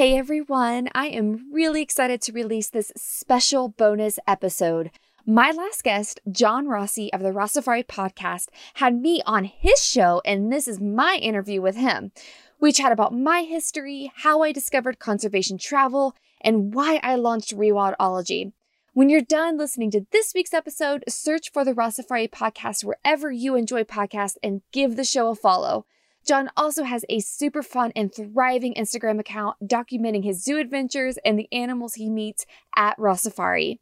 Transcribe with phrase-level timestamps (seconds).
[0.00, 4.90] Hey everyone, I am really excited to release this special bonus episode.
[5.26, 10.50] My last guest, John Rossi of the Rossafari podcast, had me on his show, and
[10.50, 12.12] this is my interview with him.
[12.58, 18.52] We chat about my history, how I discovered conservation travel, and why I launched Rewildology.
[18.94, 23.54] When you're done listening to this week's episode, search for the Rossafari podcast wherever you
[23.54, 25.84] enjoy podcasts and give the show a follow.
[26.26, 31.38] John also has a super fun and thriving Instagram account documenting his zoo adventures and
[31.38, 32.46] the animals he meets
[32.76, 33.78] at Rossafari.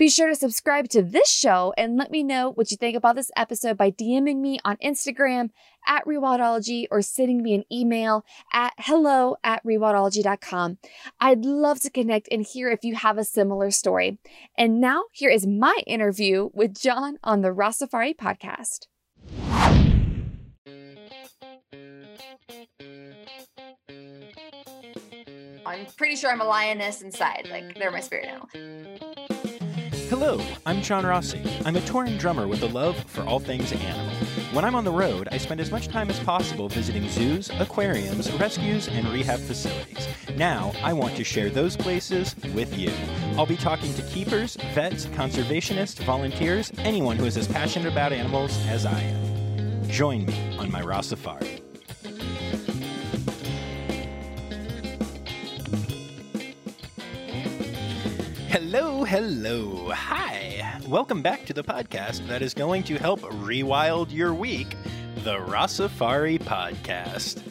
[0.00, 3.16] Be sure to subscribe to this show and let me know what you think about
[3.16, 5.50] this episode by DMing me on Instagram
[5.86, 10.78] at Rewildology or sending me an email at hello at rewildology.com.
[11.20, 14.18] I'd love to connect and hear if you have a similar story.
[14.56, 18.86] And now here is my interview with John on the Rossafari podcast.
[25.70, 27.46] I'm pretty sure I'm a lioness inside.
[27.48, 28.48] Like, they're my spirit animal.
[30.08, 31.40] Hello, I'm John Rossi.
[31.64, 34.12] I'm a touring drummer with a love for all things animal.
[34.52, 38.32] When I'm on the road, I spend as much time as possible visiting zoos, aquariums,
[38.32, 40.08] rescues, and rehab facilities.
[40.36, 42.90] Now, I want to share those places with you.
[43.36, 48.58] I'll be talking to keepers, vets, conservationists, volunteers, anyone who is as passionate about animals
[48.66, 49.88] as I am.
[49.88, 51.69] Join me on my Rossafari.
[58.72, 59.90] Hello, hello.
[59.90, 60.78] Hi.
[60.86, 64.76] Welcome back to the podcast that is going to help rewild your week,
[65.24, 67.42] the Rossafari Podcast.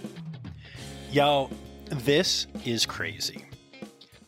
[1.11, 1.52] Y'all,
[1.88, 3.44] this is crazy.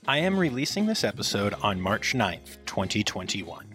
[0.06, 3.74] I am releasing this episode on March 9th, 2021.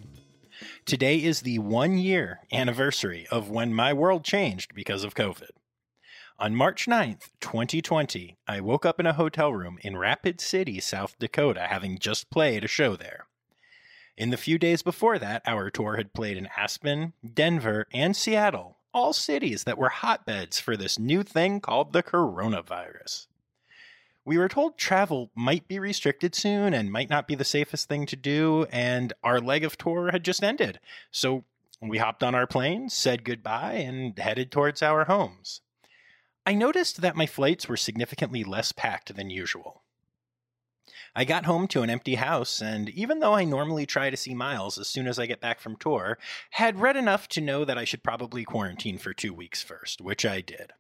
[0.85, 5.56] Today is the one year anniversary of when my world changed because of COVID.
[6.39, 11.19] On March 9th, 2020, I woke up in a hotel room in Rapid City, South
[11.19, 13.25] Dakota, having just played a show there.
[14.19, 18.77] In the few days before that, our tour had played in Aspen, Denver, and Seattle,
[18.93, 23.29] all cities that were hotbeds for this new thing called the coronavirus.
[24.27, 28.05] We were told travel might be restricted soon and might not be the safest thing
[28.05, 30.81] to do, and our leg of tour had just ended.
[31.11, 31.45] So
[31.81, 35.63] we hopped on our plane, said goodbye, and headed towards our homes.
[36.49, 39.83] I noticed that my flights were significantly less packed than usual.
[41.13, 44.33] I got home to an empty house, and even though I normally try to see
[44.33, 46.19] Miles as soon as I get back from tour,
[46.51, 50.25] had read enough to know that I should probably quarantine for two weeks first, which
[50.25, 50.73] I did.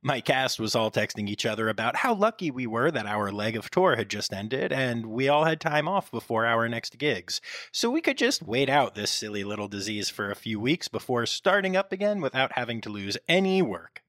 [0.00, 3.56] My cast was all texting each other about how lucky we were that our leg
[3.56, 7.40] of tour had just ended and we all had time off before our next gigs,
[7.72, 11.26] so we could just wait out this silly little disease for a few weeks before
[11.26, 14.04] starting up again without having to lose any work.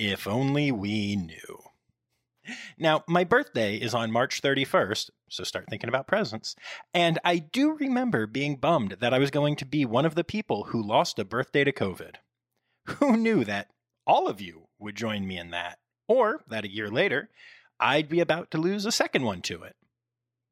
[0.00, 1.62] If only we knew.
[2.78, 6.56] Now, my birthday is on March 31st, so start thinking about presents.
[6.94, 10.24] And I do remember being bummed that I was going to be one of the
[10.24, 12.14] people who lost a birthday to COVID.
[12.86, 13.68] Who knew that
[14.06, 15.78] all of you would join me in that?
[16.08, 17.28] Or that a year later,
[17.78, 19.76] I'd be about to lose a second one to it.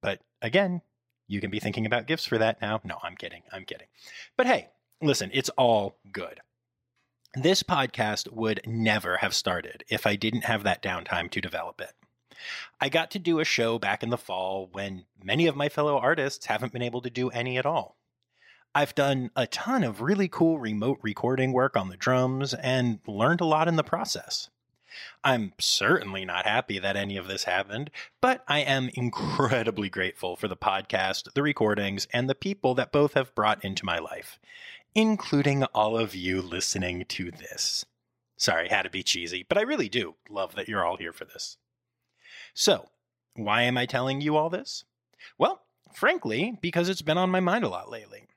[0.03, 0.83] But again,
[1.27, 2.83] you can be thinking about gifts for that now.
[2.85, 3.45] No, I'm kidding.
[3.51, 3.89] I'm kidding.
[4.37, 4.69] But hey,
[5.01, 6.41] listen, it's all good.
[7.35, 11.93] This podcast would never have started if I didn't have that downtime to develop it.
[12.81, 15.99] I got to do a show back in the fall when many of my fellow
[15.99, 17.99] artists haven't been able to do any at all.
[18.75, 23.43] I've done a ton of really cool remote recording work on the drums and learned
[23.43, 24.49] a lot in the process.
[25.23, 27.91] I'm certainly not happy that any of this happened,
[28.23, 33.13] but I am incredibly grateful for the podcast, the recordings, and the people that both
[33.13, 34.39] have brought into my life
[34.95, 37.85] including all of you listening to this.
[38.37, 41.25] Sorry, had to be cheesy, but I really do love that you're all here for
[41.25, 41.57] this.
[42.55, 42.89] So,
[43.35, 44.85] why am I telling you all this?
[45.39, 45.63] Well,
[45.93, 48.29] frankly, because it's been on my mind a lot lately.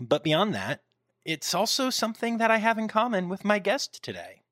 [0.00, 0.82] But beyond that,
[1.24, 4.42] it's also something that I have in common with my guest today.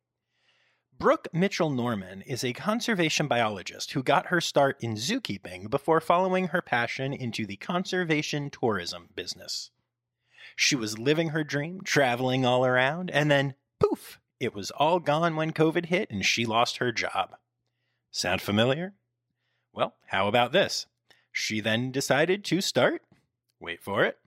[0.99, 6.49] Brooke Mitchell Norman is a conservation biologist who got her start in zookeeping before following
[6.49, 9.71] her passion into the conservation tourism business.
[10.57, 15.37] She was living her dream, traveling all around, and then poof, it was all gone
[15.37, 17.37] when COVID hit and she lost her job.
[18.11, 18.95] Sound familiar?
[19.73, 20.87] Well, how about this?
[21.31, 23.03] She then decided to start,
[23.61, 24.19] wait for it,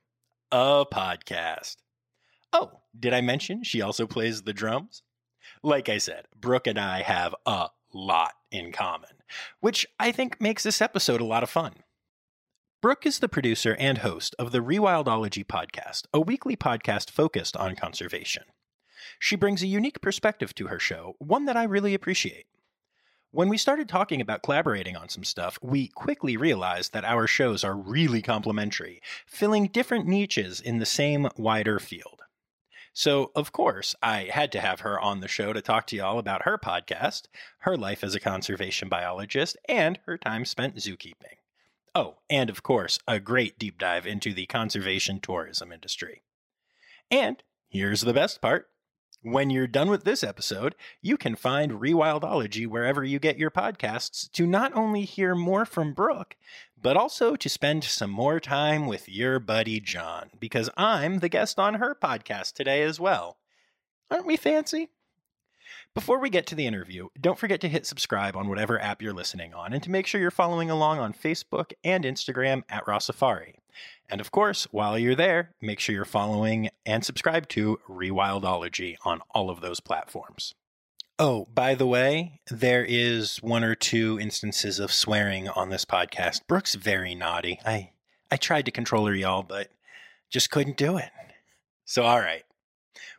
[0.51, 1.77] a podcast.
[2.53, 5.01] Oh, did I mention she also plays the drums?
[5.61, 9.09] Like I said, Brooke and I have a lot in common,
[9.59, 11.73] which I think makes this episode a lot of fun.
[12.83, 17.77] Brooke is the producer and host of the Rewildology podcast, a weekly podcast focused on
[17.77, 18.43] conservation.
[19.17, 22.45] She brings a unique perspective to her show, one that I really appreciate.
[23.31, 27.63] When we started talking about collaborating on some stuff, we quickly realized that our shows
[27.63, 32.23] are really complementary, filling different niches in the same wider field.
[32.91, 36.19] So, of course, I had to have her on the show to talk to y'all
[36.19, 37.27] about her podcast,
[37.59, 41.37] her life as a conservation biologist, and her time spent zookeeping.
[41.95, 46.23] Oh, and of course, a great deep dive into the conservation tourism industry.
[47.11, 48.67] And here's the best part
[49.23, 54.29] when you're done with this episode, you can find Rewildology wherever you get your podcasts
[54.33, 56.35] to not only hear more from Brooke,
[56.79, 61.57] but also to spend some more time with your buddy John, because I'm the guest
[61.57, 63.37] on her podcast today as well.
[64.11, 64.89] Aren't we fancy?
[65.95, 69.13] Before we get to the interview, don't forget to hit subscribe on whatever app you're
[69.13, 73.57] listening on and to make sure you're following along on Facebook and Instagram at Rossafari.
[74.09, 79.21] And of course, while you're there, make sure you're following and subscribe to Rewildology on
[79.35, 80.55] all of those platforms.
[81.19, 86.41] Oh, by the way, there is one or two instances of swearing on this podcast.
[86.47, 87.59] Brooke's very naughty.
[87.63, 87.91] I
[88.31, 89.69] I tried to control her, y'all, but
[90.31, 91.11] just couldn't do it.
[91.85, 92.45] So, all right.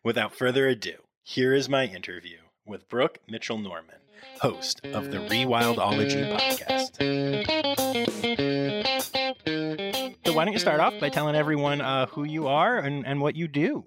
[0.02, 3.96] Without further ado, here is my interview with Brooke Mitchell Norman,
[4.40, 6.96] host of the Rewildology podcast.
[10.24, 13.20] So, why don't you start off by telling everyone uh, who you are and, and
[13.20, 13.84] what you do?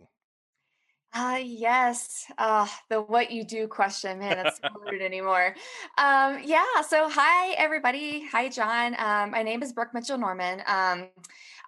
[1.13, 2.25] Uh, yes.
[2.37, 5.55] Uh, the what you do question, man, that's not rude anymore.
[5.97, 6.81] Um, yeah.
[6.87, 8.27] So, hi, everybody.
[8.31, 8.95] Hi, John.
[8.99, 10.61] Um, my name is Brooke Mitchell Norman.
[10.67, 11.07] Um,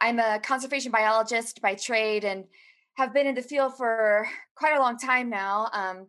[0.02, 2.46] I'm a conservation biologist by trade and
[2.96, 5.70] have been in the field for quite a long time now.
[5.74, 6.08] Um,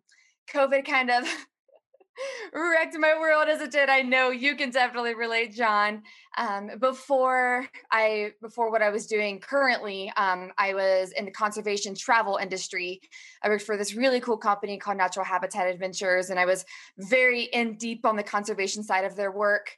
[0.53, 1.25] COVID kind of
[2.53, 3.89] wrecked my world as it did.
[3.89, 6.03] I know you can definitely relate, John.
[6.37, 11.95] Um, before I, before what I was doing currently, um, I was in the conservation
[11.95, 13.01] travel industry.
[13.43, 16.65] I worked for this really cool company called Natural Habitat Adventures, and I was
[16.99, 19.77] very in deep on the conservation side of their work.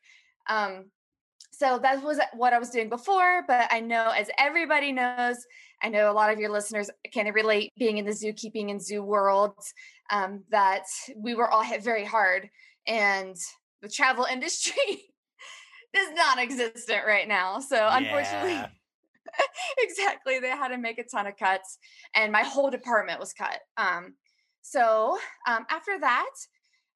[0.48, 0.86] Um,
[1.52, 5.36] so that was what I was doing before, but I know, as everybody knows,
[5.82, 9.02] I know a lot of your listeners can relate being in the zookeeping and zoo
[9.02, 9.54] world
[10.12, 10.84] um, that
[11.16, 12.48] we were all hit very hard.
[12.86, 13.34] And
[13.80, 14.74] the travel industry
[15.94, 17.58] is non existent right now.
[17.58, 17.96] So, yeah.
[17.96, 18.60] unfortunately,
[19.78, 21.78] exactly, they had to make a ton of cuts,
[22.14, 23.58] and my whole department was cut.
[23.76, 24.14] Um,
[24.60, 25.18] so,
[25.48, 26.30] um, after that,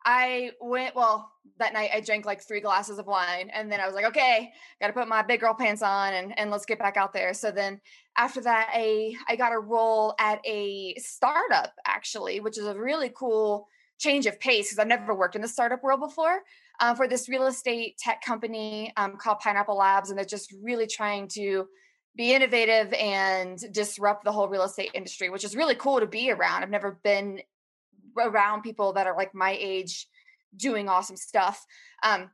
[0.07, 3.87] I went, well, that night I drank like three glasses of wine and then I
[3.87, 6.79] was like, okay, got to put my big girl pants on and, and let's get
[6.79, 7.35] back out there.
[7.35, 7.81] So then
[8.17, 13.11] after that, I, I got a role at a startup actually, which is a really
[13.15, 13.67] cool
[13.99, 16.41] change of pace because I've never worked in the startup world before
[16.79, 20.11] uh, for this real estate tech company um, called Pineapple Labs.
[20.11, 21.67] And they're just really trying to
[22.17, 26.31] be innovative and disrupt the whole real estate industry, which is really cool to be
[26.31, 26.63] around.
[26.63, 27.41] I've never been
[28.19, 30.07] around people that are like my age
[30.57, 31.65] doing awesome stuff.
[32.03, 32.31] Um,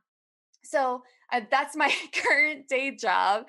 [0.63, 3.45] so uh, that's my current day job.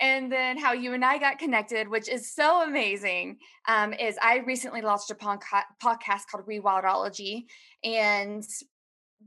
[0.00, 3.38] And then how you and I got connected, which is so amazing,
[3.68, 7.44] um, is I recently launched a podcast called Rewildology.
[7.84, 8.42] And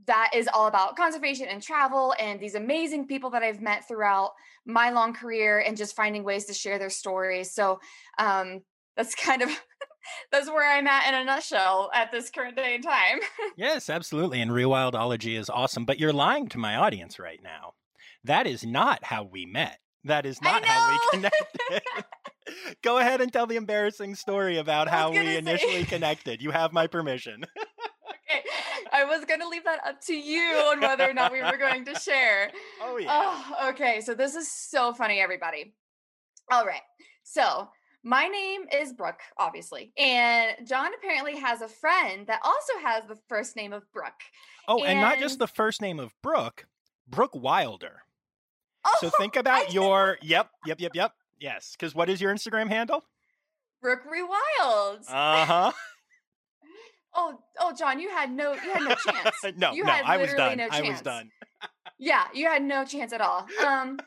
[0.06, 4.32] that is all about conservation and travel and these amazing people that I've met throughout
[4.66, 7.54] my long career and just finding ways to share their stories.
[7.54, 7.78] So
[8.18, 8.60] um,
[8.96, 9.48] that's kind of
[10.30, 13.18] that's where I'm at in a nutshell at this current day and time.
[13.56, 14.40] yes, absolutely.
[14.40, 15.84] And Rewildology is awesome.
[15.84, 17.74] But you're lying to my audience right now.
[18.24, 19.78] That is not how we met.
[20.04, 21.82] That is not how we connected.
[22.82, 25.36] Go ahead and tell the embarrassing story about how we say.
[25.36, 26.40] initially connected.
[26.40, 27.44] You have my permission.
[27.58, 28.42] okay.
[28.92, 31.56] I was going to leave that up to you on whether or not we were
[31.56, 32.50] going to share.
[32.80, 33.08] Oh, yeah.
[33.10, 34.00] Oh, okay.
[34.00, 35.74] So this is so funny, everybody.
[36.50, 36.82] All right.
[37.24, 37.68] So
[38.06, 39.92] my name is Brooke, obviously.
[39.98, 44.22] And John apparently has a friend that also has the first name of Brooke.
[44.68, 46.66] Oh, and, and not just the first name of Brooke,
[47.08, 48.02] Brooke Wilder.
[48.84, 51.12] Oh, so think about your yep, yep, yep, yep.
[51.40, 53.02] Yes, because what is your Instagram handle?
[53.82, 55.00] Brooke Rewild.
[55.08, 55.72] Uh huh.
[57.16, 59.56] oh, oh, John, you had no, you had no chance.
[59.56, 60.58] no, you no, had I was done.
[60.58, 61.32] No I was done.
[61.98, 63.48] yeah, you had no chance at all.
[63.66, 63.98] Um,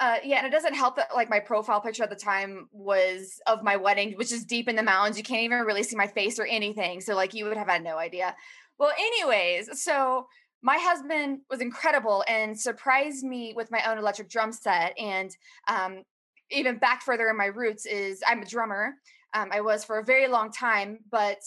[0.00, 3.40] uh, yeah, and it doesn't help that like my profile picture at the time was
[3.46, 5.16] of my wedding, which is deep in the mountains.
[5.16, 7.00] You can't even really see my face or anything.
[7.00, 8.34] So like you would have had no idea.
[8.78, 10.28] Well, anyways, so
[10.62, 14.96] my husband was incredible and surprised me with my own electric drum set.
[14.98, 15.36] And
[15.66, 16.02] um,
[16.50, 18.94] even back further in my roots is I'm a drummer.
[19.34, 21.38] Um, I was for a very long time, but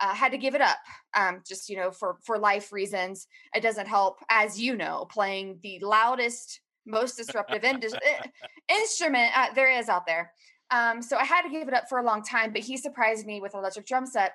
[0.00, 0.78] uh, had to give it up
[1.16, 5.58] um, just you know for for life reasons it doesn't help as you know playing
[5.62, 8.22] the loudest most disruptive in- eh,
[8.68, 10.32] instrument uh, there is out there.
[10.70, 13.26] Um, so I had to give it up for a long time, but he surprised
[13.26, 14.34] me with electric drum set.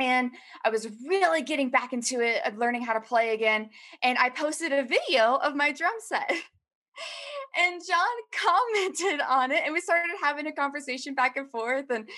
[0.00, 0.30] and
[0.64, 3.70] I was really getting back into it, learning how to play again.
[4.02, 6.30] And I posted a video of my drum set.
[7.58, 12.08] and John commented on it, and we started having a conversation back and forth, and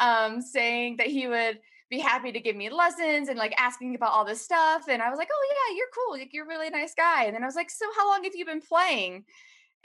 [0.00, 1.60] um, saying that he would
[1.96, 4.88] be happy to give me lessons and like asking about all this stuff.
[4.88, 6.18] And I was like, "Oh yeah, you're cool.
[6.18, 8.34] Like, you're a really nice guy." And then I was like, "So how long have
[8.34, 9.24] you been playing?"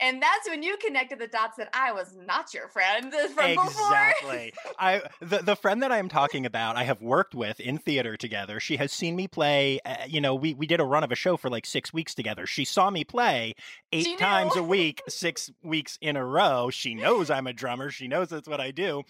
[0.00, 3.64] and that's when you connected the dots that I was not your friend from before.
[3.66, 4.52] exactly.
[4.78, 8.16] I the the friend that I am talking about, I have worked with in theater
[8.16, 8.58] together.
[8.60, 9.78] She has seen me play.
[9.84, 12.14] Uh, you know, we we did a run of a show for like six weeks
[12.14, 12.46] together.
[12.46, 13.54] She saw me play
[13.92, 16.70] eight times a week, six weeks in a row.
[16.70, 17.90] She knows I'm a drummer.
[17.90, 19.02] She knows that's what I do,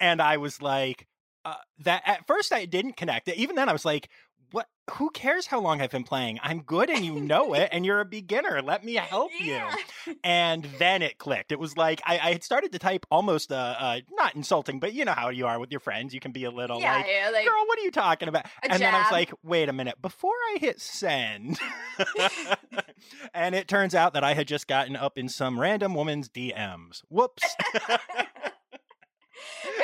[0.00, 1.06] and I was like.
[1.48, 3.28] Uh, that at first I didn't connect.
[3.28, 4.10] Even then, I was like,
[4.50, 6.38] what who cares how long I've been playing?
[6.42, 8.62] I'm good and you know it, and you're a beginner.
[8.62, 9.74] Let me help yeah.
[10.06, 10.16] you.
[10.24, 11.52] And then it clicked.
[11.52, 14.92] It was like I, I had started to type almost uh, uh, not insulting, but
[14.92, 16.14] you know how you are with your friends.
[16.14, 18.46] You can be a little yeah, like, yeah, like, girl, what are you talking about?
[18.62, 18.80] And jab.
[18.80, 21.58] then I was like, wait a minute, before I hit send.
[23.34, 27.02] and it turns out that I had just gotten up in some random woman's DMs.
[27.08, 27.42] Whoops.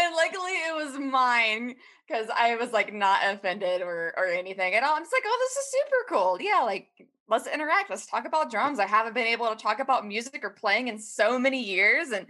[0.01, 4.75] And luckily it was mine because I was like not offended or or anything.
[4.75, 6.39] And I'm just like, oh, this is super cool.
[6.41, 6.89] Yeah, like
[7.29, 7.91] let's interact.
[7.91, 8.79] Let's talk about drums.
[8.79, 12.11] I haven't been able to talk about music or playing in so many years.
[12.11, 12.27] And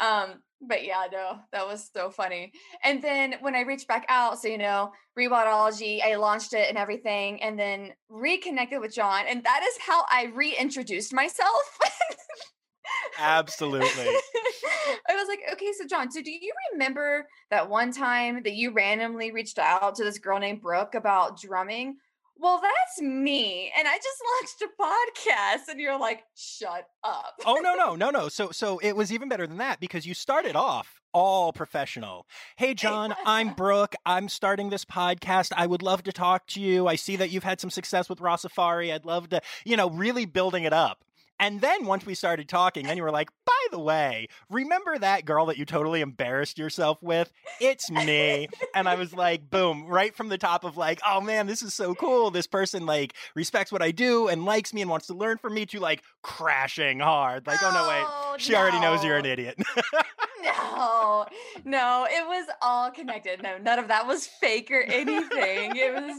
[0.00, 2.52] um, but yeah, no, that was so funny.
[2.84, 6.78] And then when I reached back out, so you know, Rewildology, I launched it and
[6.78, 11.78] everything, and then reconnected with John, and that is how I reintroduced myself.
[13.18, 13.88] Absolutely.
[15.08, 18.72] I was like, okay, so John, so do you remember that one time that you
[18.72, 21.96] randomly reached out to this girl named Brooke about drumming?
[22.36, 23.72] Well, that's me.
[23.78, 27.34] And I just launched a podcast and you're like, shut up.
[27.46, 28.28] oh no, no, no, no.
[28.28, 32.26] So so it was even better than that because you started off all professional.
[32.56, 33.94] Hey John, I'm Brooke.
[34.04, 35.52] I'm starting this podcast.
[35.56, 36.88] I would love to talk to you.
[36.88, 38.92] I see that you've had some success with Rossafari.
[38.92, 41.04] I'd love to, you know, really building it up.
[41.38, 45.24] And then once we started talking, and you were like, by the way, remember that
[45.24, 47.32] girl that you totally embarrassed yourself with?
[47.60, 48.48] It's me.
[48.74, 51.74] and I was like, boom, right from the top of like, oh man, this is
[51.74, 52.30] so cool.
[52.30, 55.54] This person like respects what I do and likes me and wants to learn from
[55.54, 57.46] me to like crashing hard.
[57.46, 58.58] Like, oh, no, wait, oh, she no.
[58.58, 59.58] already knows you're an idiot.
[60.42, 61.26] no,
[61.64, 63.42] no, it was all connected.
[63.42, 65.76] No, none of that was fake or anything.
[65.76, 66.16] It was,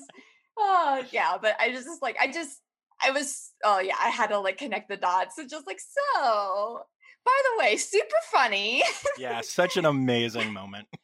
[0.58, 2.60] oh, yeah, but I just like, I just,
[3.06, 5.36] I was, oh yeah, I had to like connect the dots.
[5.36, 6.82] So just like, so,
[7.26, 8.84] by the way, super funny.
[9.18, 10.88] yeah, such an amazing moment.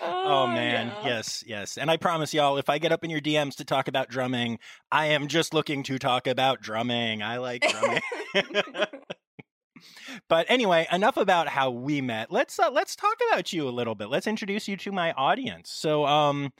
[0.00, 1.04] Oh, oh, man, yeah.
[1.04, 1.76] yes, yes.
[1.76, 4.58] And I promise y'all, if I get up in your DMs to talk about drumming,
[4.90, 7.22] I am just looking to talk about drumming.
[7.22, 8.00] I like drumming.
[10.28, 12.30] but anyway, enough about how we met.
[12.30, 14.08] Let's uh, let's talk about you a little bit.
[14.08, 15.70] Let's introduce you to my audience.
[15.70, 16.52] So, um,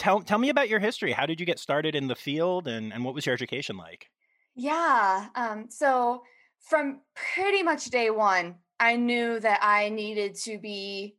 [0.00, 1.12] tell tell me about your history.
[1.12, 4.10] How did you get started in the field, and and what was your education like?
[4.56, 5.28] Yeah.
[5.34, 6.22] Um, so
[6.58, 11.16] from pretty much day one, I knew that I needed to be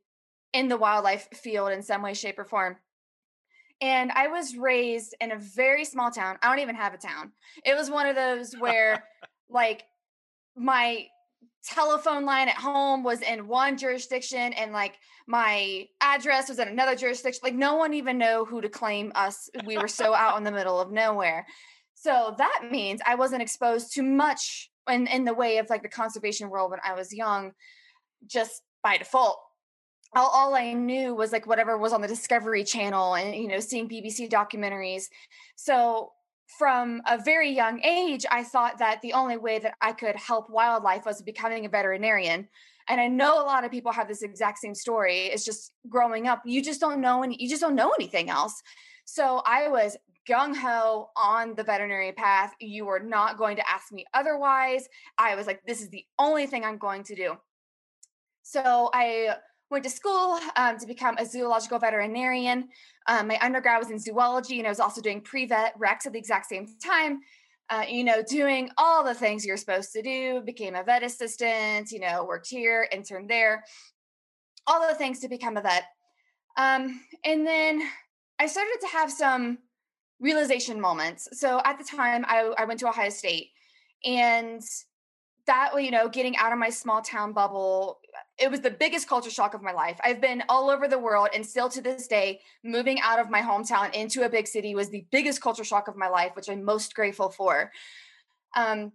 [0.52, 2.78] in the wildlife field in some way, shape, or form.
[3.80, 6.38] And I was raised in a very small town.
[6.42, 7.32] I don't even have a town.
[7.64, 9.04] It was one of those where,
[9.50, 9.84] like,
[10.56, 11.08] my
[11.64, 14.96] telephone line at home was in one jurisdiction and like
[15.28, 19.50] my address was in another jurisdiction like no one even know who to claim us
[19.66, 21.46] we were so out in the middle of nowhere.
[21.94, 25.90] So that means i wasn't exposed to much in, in the way of like the
[25.90, 27.52] conservation world when i was young
[28.26, 29.40] just by default.
[30.16, 33.60] All, all i knew was like whatever was on the discovery channel and you know
[33.60, 35.06] seeing bbc documentaries.
[35.56, 36.12] So
[36.58, 40.50] from a very young age, I thought that the only way that I could help
[40.50, 42.48] wildlife was becoming a veterinarian.
[42.90, 45.28] And I know a lot of people have this exact same story.
[45.28, 48.62] It's just growing up, you just don't know any, you just don't know anything else.
[49.06, 52.54] So I was gung ho on the veterinary path.
[52.60, 54.88] You were not going to ask me otherwise.
[55.18, 57.38] I was like, this is the only thing I'm going to do.
[58.44, 59.36] So I
[59.72, 62.68] went to school um, to become a zoological veterinarian.
[63.08, 66.14] Um, my undergrad was in zoology, and I was also doing pre vet recs at
[66.14, 67.22] the exact same time.
[67.70, 71.90] Uh, you know, doing all the things you're supposed to do, became a vet assistant,
[71.90, 73.64] you know, worked here, interned there,
[74.68, 75.86] all the things to become a vet.
[76.58, 77.82] Um, and then
[78.40, 79.60] I started to have some
[80.20, 81.30] realization moments.
[81.40, 83.52] So at the time, I, I went to Ohio State,
[84.04, 84.62] and
[85.48, 88.00] that you know getting out of my small town bubble
[88.42, 91.30] it was the biggest culture shock of my life i've been all over the world
[91.34, 94.90] and still to this day moving out of my hometown into a big city was
[94.90, 97.72] the biggest culture shock of my life which i'm most grateful for
[98.56, 98.92] um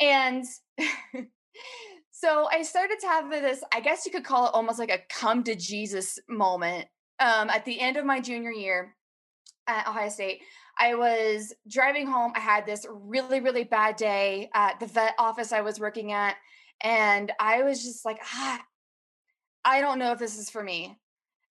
[0.00, 0.44] and
[2.10, 5.00] so i started to have this i guess you could call it almost like a
[5.08, 6.86] come to jesus moment
[7.20, 8.96] um, at the end of my junior year
[9.66, 10.40] at Ohio State,
[10.78, 12.32] I was driving home.
[12.34, 16.36] I had this really, really bad day at the vet office I was working at.
[16.82, 18.60] And I was just like, ah,
[19.64, 20.98] I don't know if this is for me.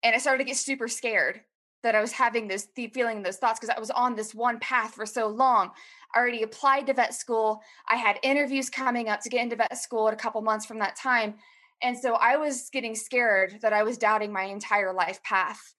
[0.04, 1.42] And I started to get super scared
[1.84, 4.96] that I was having this feeling those thoughts because I was on this one path
[4.96, 5.72] for so long.
[6.14, 7.62] I already applied to vet school.
[7.88, 10.80] I had interviews coming up to get into vet school in a couple months from
[10.80, 11.36] that time.
[11.82, 15.74] And so I was getting scared that I was doubting my entire life path.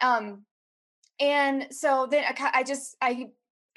[0.00, 0.44] Um,
[1.20, 3.28] and so then I just I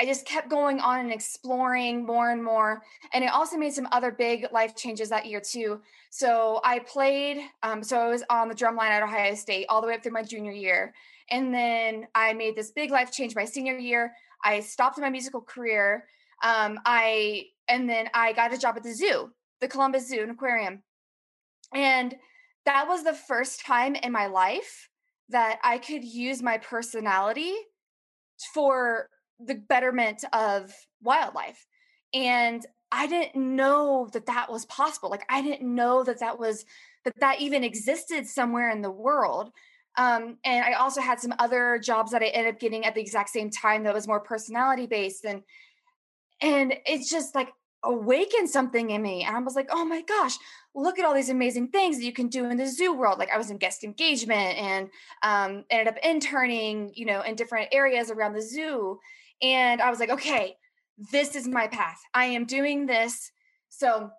[0.03, 2.81] I just kept going on and exploring more and more.
[3.13, 5.79] And it also made some other big life changes that year too.
[6.09, 9.79] So I played, um, so I was on the drum line at Ohio State all
[9.79, 10.93] the way up through my junior year.
[11.31, 14.11] And then I made this big life change my senior year.
[14.43, 16.03] I stopped my musical career.
[16.43, 19.31] Um, I and then I got a job at the zoo,
[19.61, 20.83] the Columbus Zoo and Aquarium.
[21.73, 22.13] And
[22.65, 24.89] that was the first time in my life
[25.29, 27.53] that I could use my personality
[28.53, 29.07] for
[29.39, 31.65] the betterment of wildlife.
[32.13, 35.09] And I didn't know that that was possible.
[35.09, 36.65] Like I didn't know that that was
[37.05, 39.51] that that even existed somewhere in the world.
[39.97, 43.01] Um, and I also had some other jobs that I ended up getting at the
[43.01, 45.43] exact same time that was more personality based and
[46.41, 47.49] and it's just like
[47.83, 49.23] awakened something in me.
[49.23, 50.35] And I was like, oh my gosh,
[50.75, 53.19] look at all these amazing things that you can do in the zoo world.
[53.19, 54.89] Like I was in guest engagement and
[55.21, 58.99] um, ended up interning, you know, in different areas around the zoo.
[59.41, 60.55] And I was like, okay,
[61.11, 61.99] this is my path.
[62.13, 63.31] I am doing this.
[63.69, 64.11] So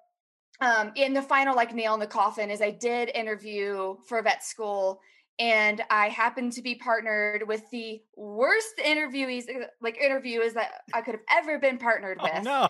[0.61, 4.45] um, in the final like nail in the coffin is I did interview for vet
[4.45, 5.01] school
[5.39, 9.45] and I happened to be partnered with the worst interviewees,
[9.81, 12.45] like interviewers that I could have ever been partnered Oh with.
[12.45, 12.69] no.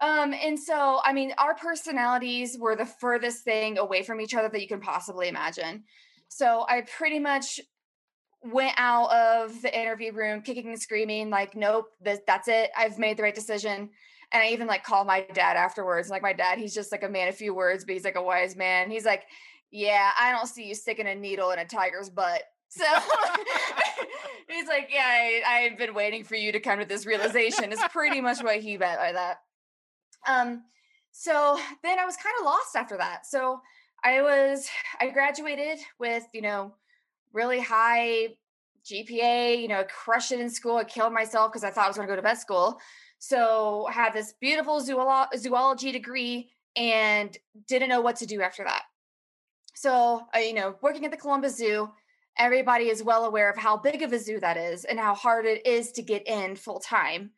[0.00, 4.48] Um, and so, I mean, our personalities were the furthest thing away from each other
[4.48, 5.84] that you can possibly imagine.
[6.28, 7.60] So I pretty much
[8.44, 12.70] went out of the interview room kicking and screaming, like, nope, this, that's it.
[12.76, 13.90] I've made the right decision.
[14.32, 16.08] And I even like called my dad afterwards.
[16.08, 18.22] Like my dad, he's just like a man of few words, but he's like a
[18.22, 18.90] wise man.
[18.90, 19.24] He's like,
[19.70, 22.42] yeah, I don't see you sticking a needle in a tiger's butt.
[22.74, 22.86] So
[24.48, 27.70] he's like, yeah, I, I've been waiting for you to come to this realization.
[27.70, 29.36] Is pretty much what he meant by that.
[30.26, 30.62] Um,
[31.10, 33.26] so then I was kind of lost after that.
[33.26, 33.60] So
[34.02, 34.66] I was,
[34.98, 36.72] I graduated with, you know,
[37.32, 38.28] really high
[38.84, 40.76] GPA, you know, crushed it in school.
[40.76, 42.78] I killed myself because I thought I was going to go to vet school.
[43.18, 47.36] So I had this beautiful zoolo- zoology degree and
[47.68, 48.82] didn't know what to do after that.
[49.74, 51.90] So, uh, you know, working at the Columbus Zoo,
[52.38, 55.46] everybody is well aware of how big of a zoo that is and how hard
[55.46, 57.30] it is to get in full time.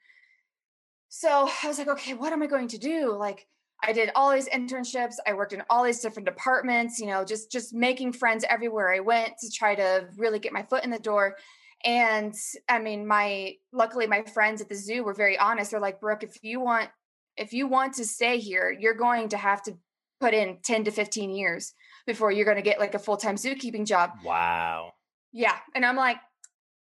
[1.08, 3.14] So I was like, okay, what am I going to do?
[3.14, 3.46] Like,
[3.86, 5.14] I did all these internships.
[5.26, 9.00] I worked in all these different departments, you know, just just making friends everywhere I
[9.00, 11.36] went to try to really get my foot in the door.
[11.84, 12.34] And
[12.68, 15.70] I mean, my luckily my friends at the zoo were very honest.
[15.70, 16.90] They're like, Brooke, if you want
[17.36, 19.76] if you want to stay here, you're going to have to
[20.20, 21.74] put in 10 to 15 years
[22.06, 24.12] before you're going to get like a full-time zookeeping job.
[24.24, 24.92] Wow.
[25.32, 25.56] Yeah.
[25.74, 26.18] And I'm like,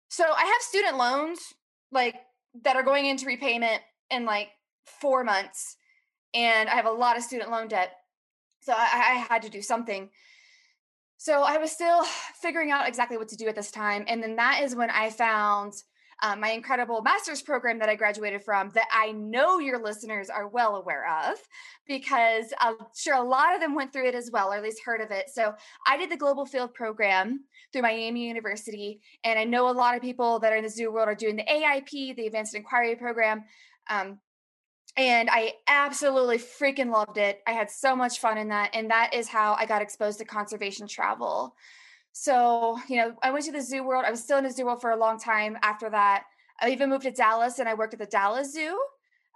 [0.08, 1.40] so I have student loans
[1.90, 2.14] like
[2.62, 4.48] that are going into repayment in like
[5.00, 5.76] four months.
[6.34, 7.92] And I have a lot of student loan debt.
[8.60, 10.10] So I, I had to do something.
[11.16, 12.02] So I was still
[12.40, 14.04] figuring out exactly what to do at this time.
[14.06, 15.74] And then that is when I found
[16.20, 20.48] um, my incredible master's program that I graduated from that I know your listeners are
[20.48, 21.38] well aware of
[21.86, 24.82] because I'm sure a lot of them went through it as well, or at least
[24.84, 25.30] heard of it.
[25.30, 25.54] So
[25.86, 29.00] I did the global field program through Miami University.
[29.22, 31.36] And I know a lot of people that are in the zoo world are doing
[31.36, 33.44] the AIP, the Advanced Inquiry Program.
[33.88, 34.18] Um,
[34.98, 37.40] and I absolutely freaking loved it.
[37.46, 38.70] I had so much fun in that.
[38.74, 41.54] And that is how I got exposed to conservation travel.
[42.12, 44.04] So, you know, I went to the zoo world.
[44.04, 46.24] I was still in the zoo world for a long time after that.
[46.60, 48.76] I even moved to Dallas and I worked at the Dallas Zoo.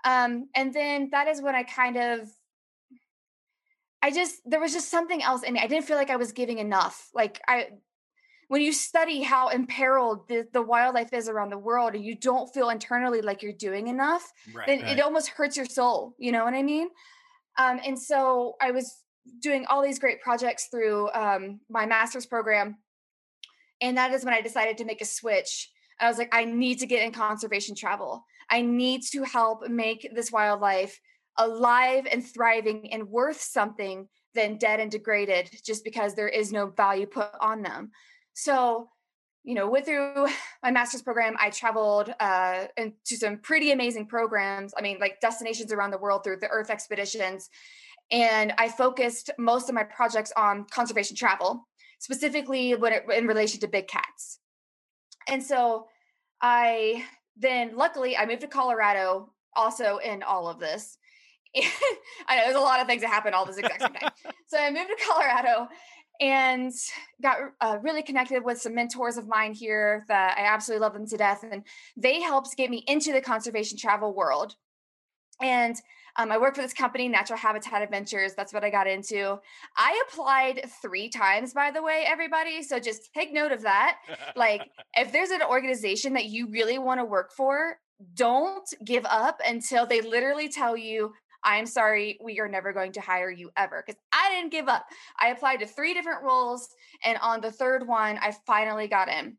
[0.04, 2.28] Um, and then that is when I kind of
[4.02, 5.60] I just there was just something else in me.
[5.60, 7.08] I didn't feel like I was giving enough.
[7.14, 7.68] Like I
[8.52, 12.52] when you study how imperiled the, the wildlife is around the world and you don't
[12.52, 14.66] feel internally like you're doing enough, Right.
[14.66, 14.98] then right.
[14.98, 16.14] it almost hurts your soul.
[16.18, 16.88] You know what I mean?
[17.56, 18.94] Um, and so I was
[19.40, 22.76] doing all these great projects through um, my master's program.
[23.80, 25.70] And that is when I decided to make a switch.
[25.98, 28.22] I was like, I need to get in conservation travel.
[28.50, 31.00] I need to help make this wildlife
[31.38, 36.66] alive and thriving and worth something than dead and degraded just because there is no
[36.66, 37.92] value put on them.
[38.34, 38.88] So,
[39.44, 40.28] you know, with through
[40.62, 44.72] my master's program, I traveled uh, into some pretty amazing programs.
[44.76, 47.50] I mean, like destinations around the world through the Earth expeditions.
[48.10, 51.66] And I focused most of my projects on conservation travel.
[51.98, 54.40] specifically when it, in relation to big cats.
[55.28, 55.86] And so
[56.40, 57.04] I
[57.36, 60.98] then luckily I moved to Colorado also in all of this.
[61.56, 64.10] I know there's a lot of things that happen all this exact same time.
[64.46, 65.68] so I moved to Colorado
[66.22, 66.72] and
[67.20, 71.06] got uh, really connected with some mentors of mine here that I absolutely love them
[71.08, 71.44] to death.
[71.50, 71.64] And
[71.96, 74.54] they helped get me into the conservation travel world.
[75.42, 75.74] And
[76.14, 78.34] um, I work for this company, Natural Habitat Adventures.
[78.34, 79.40] That's what I got into.
[79.76, 82.62] I applied three times, by the way, everybody.
[82.62, 83.98] So just take note of that.
[84.36, 87.78] like, if there's an organization that you really want to work for,
[88.14, 93.00] don't give up until they literally tell you, I'm sorry, we are never going to
[93.00, 93.82] hire you ever.
[93.84, 94.86] Because I didn't give up.
[95.20, 96.68] I applied to three different roles.
[97.04, 99.36] And on the third one, I finally got in.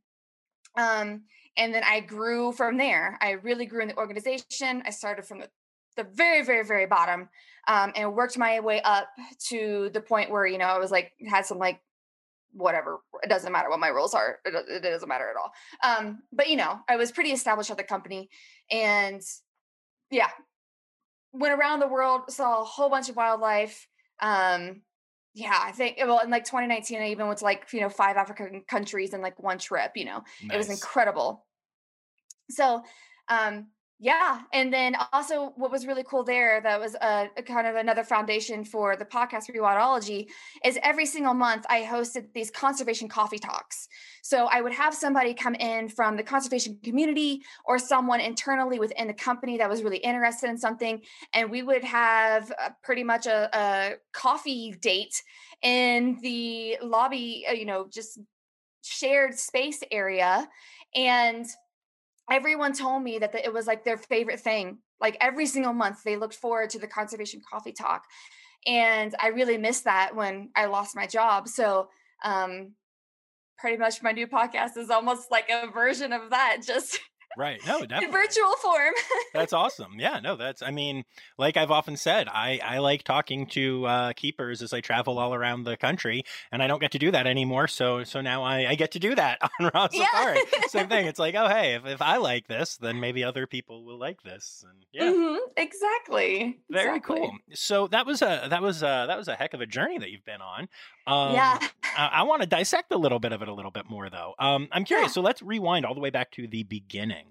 [0.78, 1.24] Um,
[1.56, 3.18] and then I grew from there.
[3.22, 4.82] I really grew in the organization.
[4.86, 5.50] I started from the
[5.96, 7.30] the very very very bottom
[7.68, 9.08] um, and worked my way up
[9.50, 11.80] to the point where you know i was like had some like
[12.54, 15.52] whatever it doesn't matter what my roles are it, doesn't matter at all
[15.84, 18.30] um, but you know i was pretty established at the company
[18.72, 19.22] and
[20.12, 20.30] yeah
[21.34, 23.88] went around the world saw a whole bunch of wildlife
[24.22, 24.82] um,
[25.34, 28.18] yeah i think well in like 2019 i even went to like you know five
[28.18, 30.54] african countries in like one trip you know nice.
[30.54, 31.46] it was incredible
[32.50, 32.84] so
[33.30, 33.68] um
[34.04, 34.42] yeah.
[34.52, 38.04] And then also, what was really cool there that was a, a, kind of another
[38.04, 40.28] foundation for the podcast Rewildology
[40.66, 43.88] is every single month I hosted these conservation coffee talks.
[44.22, 49.08] So I would have somebody come in from the conservation community or someone internally within
[49.08, 51.02] the company that was really interested in something.
[51.34, 55.24] And we would have a, pretty much a, a coffee date
[55.62, 58.20] in the lobby, uh, you know, just
[58.82, 60.50] shared space area.
[60.94, 61.46] And
[62.32, 64.80] everyone told me that it was like their favorite thing.
[65.00, 68.04] Like every single month, they looked forward to the conservation coffee talk.
[68.66, 71.48] And I really missed that when I lost my job.
[71.48, 71.90] So,
[72.24, 72.74] um,
[73.58, 77.00] pretty much my new podcast is almost like a version of that, just
[77.38, 77.60] Right.
[77.66, 78.06] No, definitely.
[78.06, 78.94] In virtual form.
[79.34, 79.96] that's awesome.
[79.98, 81.06] Yeah, no, that's I mean,
[81.38, 85.34] like I've often said, I I like talking to uh, keepers as I travel all
[85.34, 87.68] around the country and I don't get to do that anymore.
[87.68, 90.06] So so now I, I get to do that on Raw yeah.
[90.12, 90.40] Safari.
[90.68, 91.08] Same thing.
[91.14, 94.24] It's like, oh hey, if, if I like this, then maybe other people will like
[94.24, 94.66] this.
[94.68, 95.12] And yeah.
[95.12, 95.38] Mm-hmm.
[95.58, 96.60] Exactly.
[96.70, 97.20] Very exactly.
[97.20, 97.32] cool.
[97.54, 100.10] So that was a that was a that was a heck of a journey that
[100.10, 100.70] you've been on.
[101.06, 101.60] Um, yeah.
[101.98, 104.34] I, I want to dissect a little bit of it a little bit more though.
[104.40, 105.10] Um, I'm curious.
[105.10, 105.14] Yeah.
[105.14, 107.28] So let's rewind all the way back to the beginning.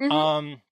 [0.00, 0.12] Mm-hmm.
[0.12, 0.62] Um,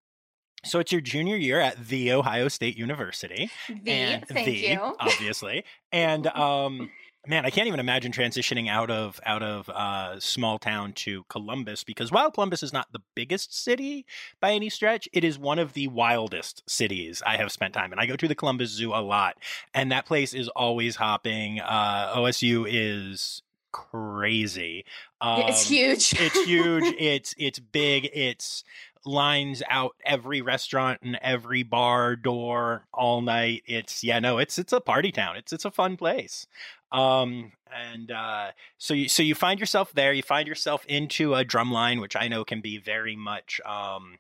[0.65, 3.51] so it's your junior year at the Ohio State University.
[3.69, 4.97] The, and thank the, you.
[4.99, 5.65] Obviously.
[5.93, 6.91] And um
[7.27, 11.85] man, I can't even imagine transitioning out of out of uh, small town to Columbus
[11.85, 14.07] because while Columbus is not the biggest city
[14.41, 17.99] by any stretch, it is one of the wildest cities I have spent time in.
[17.99, 19.37] I go to the Columbus Zoo a lot,
[19.73, 21.61] and that place is always hopping.
[21.61, 24.85] Uh, OSU is crazy.
[25.21, 26.15] Um, it's huge.
[26.19, 26.95] it's huge.
[26.99, 28.09] It's it's big.
[28.13, 28.65] It's
[29.07, 33.63] lines out every restaurant and every bar door all night.
[33.67, 35.37] It's yeah, no, it's it's a party town.
[35.37, 36.47] It's it's a fun place.
[36.93, 40.13] Um, and uh, so you so you find yourself there.
[40.13, 43.61] You find yourself into a drumline, which I know can be very much.
[43.65, 44.19] Um,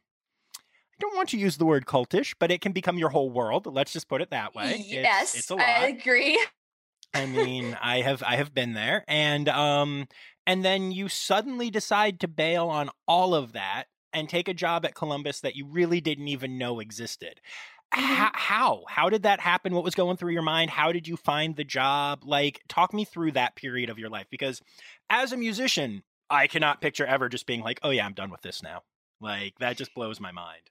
[0.57, 3.67] I don't want to use the word cultish, but it can become your whole world.
[3.67, 4.85] Let's just put it that way.
[4.87, 6.45] Yes, it's, it's I agree.
[7.13, 10.09] I mean, I have I have been there, and um,
[10.47, 14.85] and then you suddenly decide to bail on all of that and take a job
[14.85, 17.41] at Columbus that you really didn't even know existed.
[17.93, 18.27] Mm-hmm.
[18.33, 19.75] How, how did that happen?
[19.75, 20.71] What was going through your mind?
[20.71, 22.23] How did you find the job?
[22.25, 24.63] Like, talk me through that period of your life because
[25.11, 28.43] as a musician, I cannot picture ever just being like, "Oh yeah, I'm done with
[28.43, 28.83] this now."
[29.21, 30.71] Like that just blows my mind.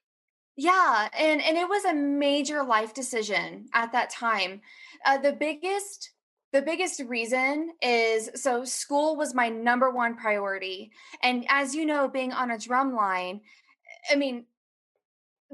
[0.56, 4.62] Yeah, and and it was a major life decision at that time.
[5.06, 6.12] Uh, the biggest
[6.54, 10.92] the biggest reason is so school was my number one priority.
[11.24, 13.42] And as you know, being on a drum line,
[14.10, 14.46] I mean,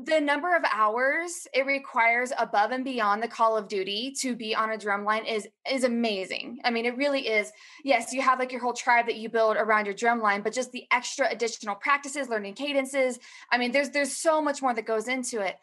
[0.06, 4.56] the number of hours it requires above and beyond the call of duty to be
[4.56, 7.52] on a drum line is is amazing i mean it really is
[7.84, 10.54] yes you have like your whole tribe that you build around your drum line but
[10.54, 13.20] just the extra additional practices learning cadences
[13.52, 15.58] i mean there's there's so much more that goes into it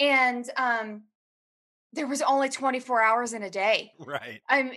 [0.00, 1.02] and um
[1.92, 3.92] there was only 24 hours in a day.
[3.98, 4.40] Right.
[4.48, 4.72] I'm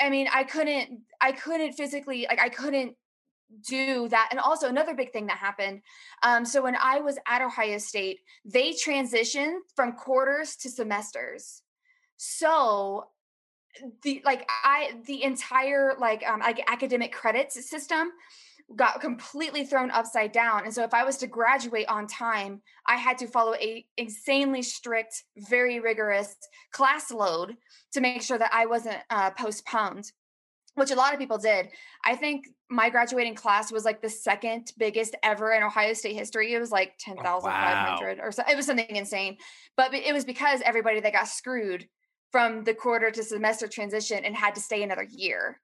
[0.00, 2.96] I mean, I couldn't I couldn't physically like I couldn't
[3.68, 4.28] do that.
[4.30, 5.82] And also another big thing that happened.
[6.22, 11.62] Um, so when I was at Ohio State, they transitioned from quarters to semesters.
[12.16, 13.08] So
[14.02, 18.12] the like I the entire like um like academic credits system
[18.76, 20.64] got completely thrown upside down.
[20.64, 24.62] And so if I was to graduate on time, I had to follow a insanely
[24.62, 26.34] strict, very rigorous
[26.72, 27.56] class load
[27.92, 30.10] to make sure that I wasn't uh, postponed.
[30.74, 31.68] which a lot of people did.
[32.04, 36.52] I think my graduating class was like the second biggest ever in Ohio State history.
[36.52, 38.24] It was like 10,500 wow.
[38.24, 38.42] or so.
[38.50, 39.36] It was something insane.
[39.76, 41.86] But it was because everybody that got screwed
[42.32, 45.60] from the quarter to semester transition and had to stay another year.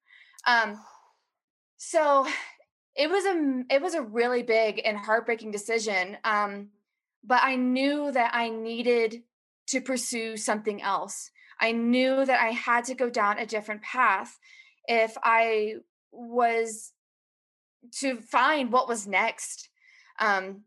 [0.47, 0.79] Um,
[1.79, 2.27] so
[2.97, 6.19] it was a it was a really big and heartbreaking decision.
[6.25, 6.69] Um,
[7.23, 9.23] but I knew that I needed
[9.69, 11.31] to pursue something else.
[11.61, 14.39] I knew that I had to go down a different path
[14.87, 15.75] if I
[16.11, 16.93] was
[18.01, 19.69] to find what was next.
[20.19, 20.63] Um,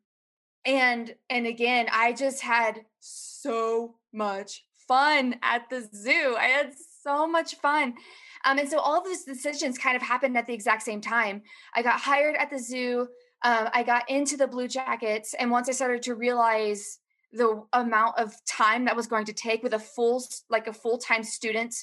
[0.65, 6.35] and and again, I just had so much fun at the zoo.
[6.37, 7.95] I had so much fun.
[8.43, 11.41] Um, and so all of these decisions kind of happened at the exact same time.
[11.73, 13.07] I got hired at the zoo.
[13.43, 16.99] Um, I got into the Blue Jackets, and once I started to realize
[17.33, 20.97] the amount of time that was going to take with a full, like a full
[20.97, 21.75] time student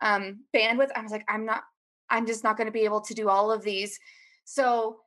[0.00, 1.62] um, bandwidth, I was like, I'm not,
[2.10, 3.98] I'm just not going to be able to do all of these.
[4.44, 4.98] So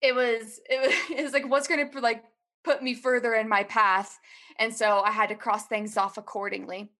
[0.00, 2.22] it was, it was, it was like, what's going to like
[2.62, 4.18] put me further in my path,
[4.58, 6.90] and so I had to cross things off accordingly.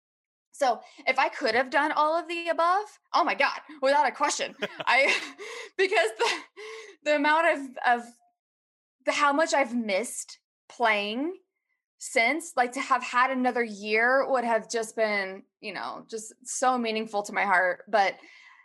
[0.52, 2.84] So if I could have done all of the above,
[3.14, 4.54] oh my God, without a question.
[4.86, 5.14] I
[5.78, 6.30] because the
[7.04, 8.06] the amount of of
[9.06, 11.34] the how much I've missed playing
[11.98, 16.78] since, like to have had another year would have just been, you know, just so
[16.78, 17.84] meaningful to my heart.
[17.88, 18.14] But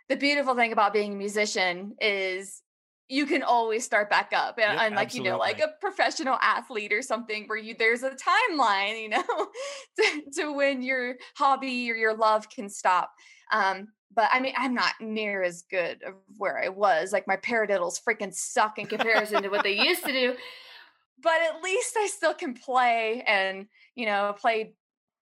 [0.08, 2.62] the beautiful thing about being a musician is
[3.08, 6.92] you can always start back up and, yep, unlike you know like a professional athlete
[6.92, 9.22] or something where you there's a timeline you know
[9.96, 13.12] to, to when your hobby or your love can stop
[13.52, 17.36] um but i mean i'm not near as good of where i was like my
[17.36, 20.34] paradiddles freaking suck in comparison to what they used to do
[21.22, 24.74] but at least i still can play and you know play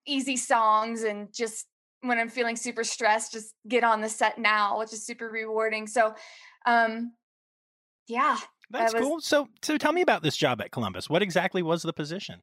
[0.06, 1.66] easy songs and just
[2.00, 5.86] when i'm feeling super stressed just get on the set now which is super rewarding
[5.86, 6.14] so
[6.66, 7.12] um
[8.06, 8.38] yeah.
[8.70, 9.20] That's that was, cool.
[9.20, 11.08] So so tell me about this job at Columbus.
[11.08, 12.42] What exactly was the position?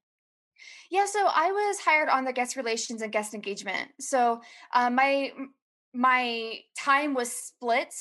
[0.89, 3.89] Yeah, so I was hired on the guest relations and guest engagement.
[3.99, 4.41] So
[4.73, 5.31] uh, my
[5.93, 7.93] my time was split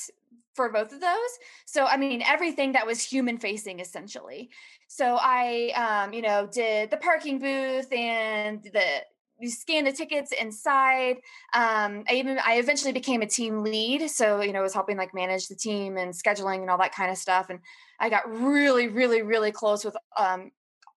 [0.53, 1.29] for both of those.
[1.65, 4.49] So I mean everything that was human facing essentially.
[4.87, 9.03] So I um, you know did the parking booth and the
[9.41, 11.17] you scan the tickets inside.
[11.53, 14.97] Um, I even I eventually became a team lead, so you know, I was helping
[14.97, 17.49] like manage the team and scheduling and all that kind of stuff.
[17.49, 17.59] And
[17.99, 20.51] I got really, really, really close with um,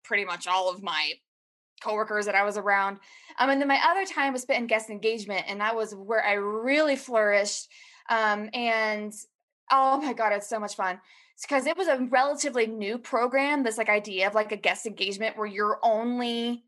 [0.05, 1.13] pretty much all of my
[1.83, 2.99] coworkers that I was around.
[3.39, 6.25] Um, and then my other time was spent in guest engagement, and that was where
[6.25, 7.69] I really flourished.
[8.09, 9.13] Um, and
[9.73, 11.01] oh my god, it's so much fun
[11.43, 13.63] because it was a relatively new program.
[13.63, 16.65] This like idea of like a guest engagement where you're only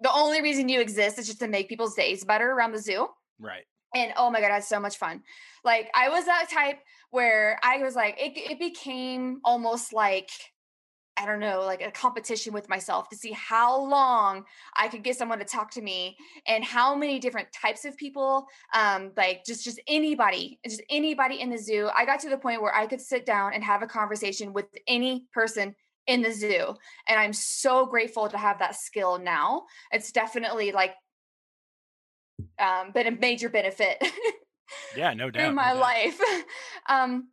[0.00, 3.08] the only reason you exist is just to make people's days better around the zoo.
[3.40, 3.64] Right.
[3.94, 5.22] And oh my god, I had so much fun.
[5.64, 6.78] Like I was that type
[7.10, 10.30] where I was like, it, it became almost like
[11.20, 14.44] I don't know, like a competition with myself to see how long
[14.76, 18.46] I could get someone to talk to me and how many different types of people,
[18.72, 21.90] um, like just just anybody, just anybody in the zoo.
[21.96, 24.66] I got to the point where I could sit down and have a conversation with
[24.86, 25.74] any person
[26.08, 26.74] in the zoo.
[27.06, 29.66] And I'm so grateful to have that skill now.
[29.92, 30.94] It's definitely like
[32.58, 34.02] um, been a major benefit.
[34.96, 35.50] yeah, no doubt.
[35.50, 36.18] In my no life.
[36.88, 37.28] um,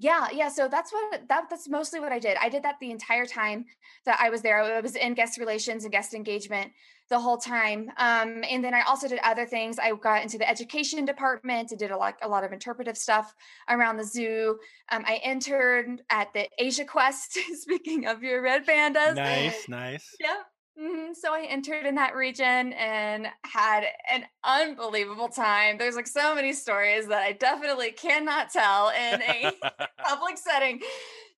[0.00, 0.48] yeah, yeah.
[0.48, 2.36] So that's what that that's mostly what I did.
[2.40, 3.64] I did that the entire time
[4.06, 4.62] that I was there.
[4.62, 6.70] I was in guest relations and guest engagement
[7.10, 7.90] the whole time.
[7.96, 9.78] Um, and then I also did other things.
[9.78, 13.34] I got into the education department and did a lot a lot of interpretive stuff
[13.68, 14.58] around the zoo.
[14.92, 17.36] Um, I interned at the Asia Quest.
[17.54, 20.14] speaking of your red pandas, nice, nice.
[20.20, 20.36] Yeah,
[20.80, 21.12] Mm-hmm.
[21.14, 25.76] So I entered in that region and had an unbelievable time.
[25.76, 29.52] There's like so many stories that I definitely cannot tell in a
[30.06, 30.80] public setting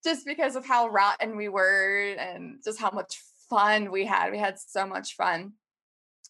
[0.04, 4.30] just because of how rotten we were and just how much fun we had.
[4.30, 5.52] We had so much fun.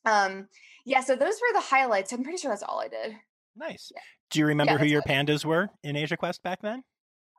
[0.04, 0.46] Um
[0.86, 2.12] yeah, so those were the highlights.
[2.12, 3.16] I'm pretty sure that's all I did.
[3.56, 3.90] Nice.
[3.94, 4.00] Yeah.
[4.30, 6.84] Do you remember yeah, who your pandas were in Asia Quest back then?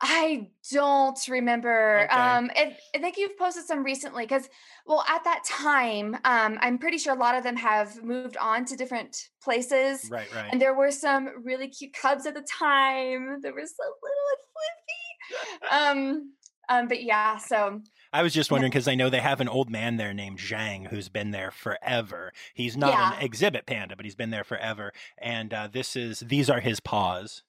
[0.01, 2.07] I don't remember.
[2.11, 2.19] Okay.
[2.19, 4.49] Um, and I think you've posted some recently because,
[4.87, 8.65] well, at that time, um, I'm pretty sure a lot of them have moved on
[8.65, 10.09] to different places.
[10.09, 10.49] Right, right.
[10.51, 13.41] And there were some really cute cubs at the time.
[13.41, 15.71] They were so little and fluffy.
[15.71, 16.31] um,
[16.69, 17.81] um, but yeah, so
[18.13, 20.87] I was just wondering because I know they have an old man there named Zhang
[20.87, 22.31] who's been there forever.
[22.53, 23.17] He's not yeah.
[23.17, 24.93] an exhibit panda, but he's been there forever.
[25.17, 27.43] And uh, this is these are his paws.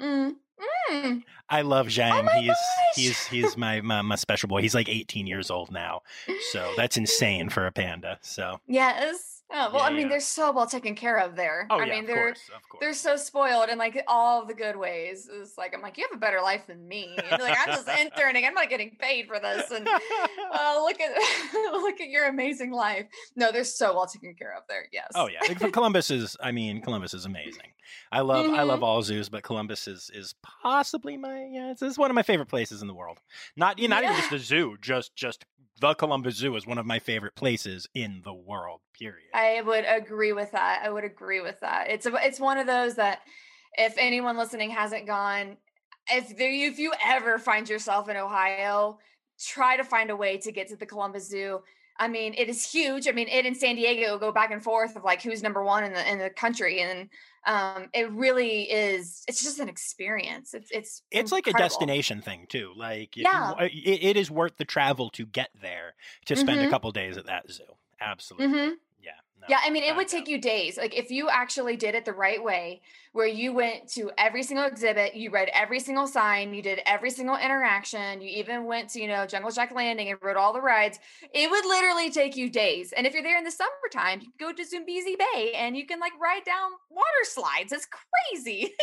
[0.00, 0.36] Mm.
[0.90, 1.22] Mm.
[1.48, 2.28] I love Zhang.
[2.30, 2.56] Oh he's
[2.94, 4.62] he's he's my, my, my special boy.
[4.62, 6.02] He's like 18 years old now,
[6.50, 8.18] so that's insane for a panda.
[8.22, 10.08] So yes, Oh, well, Yeah, I mean, yeah.
[10.08, 11.66] they're so well taken care of there.
[11.70, 12.80] Oh I yeah, mean, they're course, of course.
[12.80, 15.28] they're so spoiled in like all the good ways.
[15.30, 17.16] It's like I'm like, you have a better life than me.
[17.30, 18.44] And like I'm just interning.
[18.46, 19.70] I'm not getting paid for this.
[19.70, 21.10] And oh, look at
[21.72, 23.06] look at your amazing life.
[23.36, 24.86] No, they're so well taken care of there.
[24.92, 25.08] Yes.
[25.14, 26.36] Oh yeah, Columbus is.
[26.42, 27.72] I mean, Columbus is amazing.
[28.10, 28.46] I love.
[28.50, 28.84] I love Mhm.
[28.84, 31.46] all zoos, but Columbus is is possibly my.
[31.50, 33.18] Yeah, it's, it's one of my favorite places in the world.
[33.56, 33.88] Not you.
[33.88, 34.76] Not even just the zoo.
[34.80, 35.44] Just just
[35.80, 38.80] the Columbus Zoo is one of my favorite places in the world.
[38.98, 39.28] Period.
[39.34, 40.82] I would agree with that.
[40.84, 41.90] I would agree with that.
[41.90, 43.20] It's a, it's one of those that
[43.76, 45.56] if anyone listening hasn't gone,
[46.10, 48.98] if there, if you ever find yourself in Ohio,
[49.40, 51.60] try to find a way to get to the Columbus Zoo.
[51.98, 53.06] I mean, it is huge.
[53.08, 55.84] I mean, it and San Diego go back and forth of like who's number one
[55.84, 57.08] in the in the country, and
[57.46, 59.22] um, it really is.
[59.28, 60.54] It's just an experience.
[60.54, 62.72] It's it's it's like a destination thing too.
[62.74, 63.54] Like Yeah.
[63.58, 65.94] it, it is worth the travel to get there
[66.26, 66.66] to spend a Mhm.
[66.66, 67.76] couple days at that zoo.
[68.00, 68.46] Absolutely.
[68.46, 68.80] Mhm.
[69.42, 69.56] Yeah.
[69.56, 70.76] no, Yeah, I mean, it would take you days.
[70.76, 74.66] Like if you actually did it the right way, where you went to every single
[74.66, 79.00] exhibit, you read every single sign, you did every single interaction, you even went to,
[79.00, 80.98] you know, Jungle Jack Landing and rode all the rides.
[81.34, 82.92] It would literally take you days.
[82.92, 86.00] And if you're there in the summertime, you go to Zoombezi Bay and you can
[86.00, 87.72] like ride down water slides.
[87.72, 88.72] It's crazy.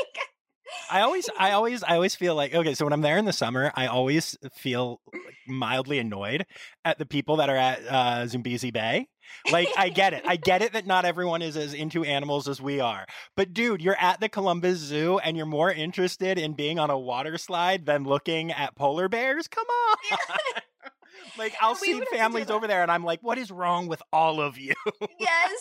[0.92, 2.74] I always, I always, I always feel like okay.
[2.74, 6.46] So when I'm there in the summer, I always feel like mildly annoyed
[6.86, 9.08] at the people that are at uh, Zoombezi Bay.
[9.52, 12.62] Like I get it, I get it that not everyone is as into animals as
[12.62, 13.06] we are.
[13.36, 16.98] But dude, you're at the Columbus Zoo and you're more interested in being on a
[16.98, 19.48] water slide than looking at polar bears.
[19.48, 20.20] Come on.
[21.38, 23.52] like I'll see would have to do families over there, and I'm like, what is
[23.52, 24.74] wrong with all of you?
[25.20, 25.52] yes.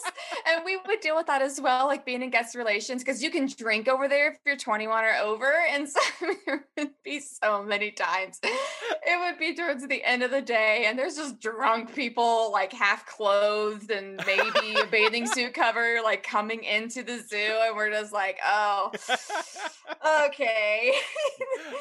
[0.46, 3.30] And we would deal with that as well, like being in guest relations, because you
[3.30, 5.52] can drink over there if you're 21 or over.
[5.70, 6.00] And so
[6.46, 8.40] there would be so many times.
[8.42, 12.72] It would be towards the end of the day, and there's just drunk people, like
[12.72, 17.58] half clothed and maybe a bathing suit cover, like coming into the zoo.
[17.62, 18.90] And we're just like, oh,
[20.28, 20.92] okay.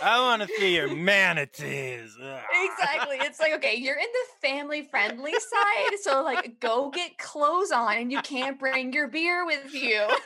[0.02, 2.16] I want to see your manatees.
[2.18, 3.18] Exactly.
[3.22, 5.98] It's like, okay, you're in the family friendly side.
[6.02, 10.08] So, like, go get clothes on and you can't bring your beer with you.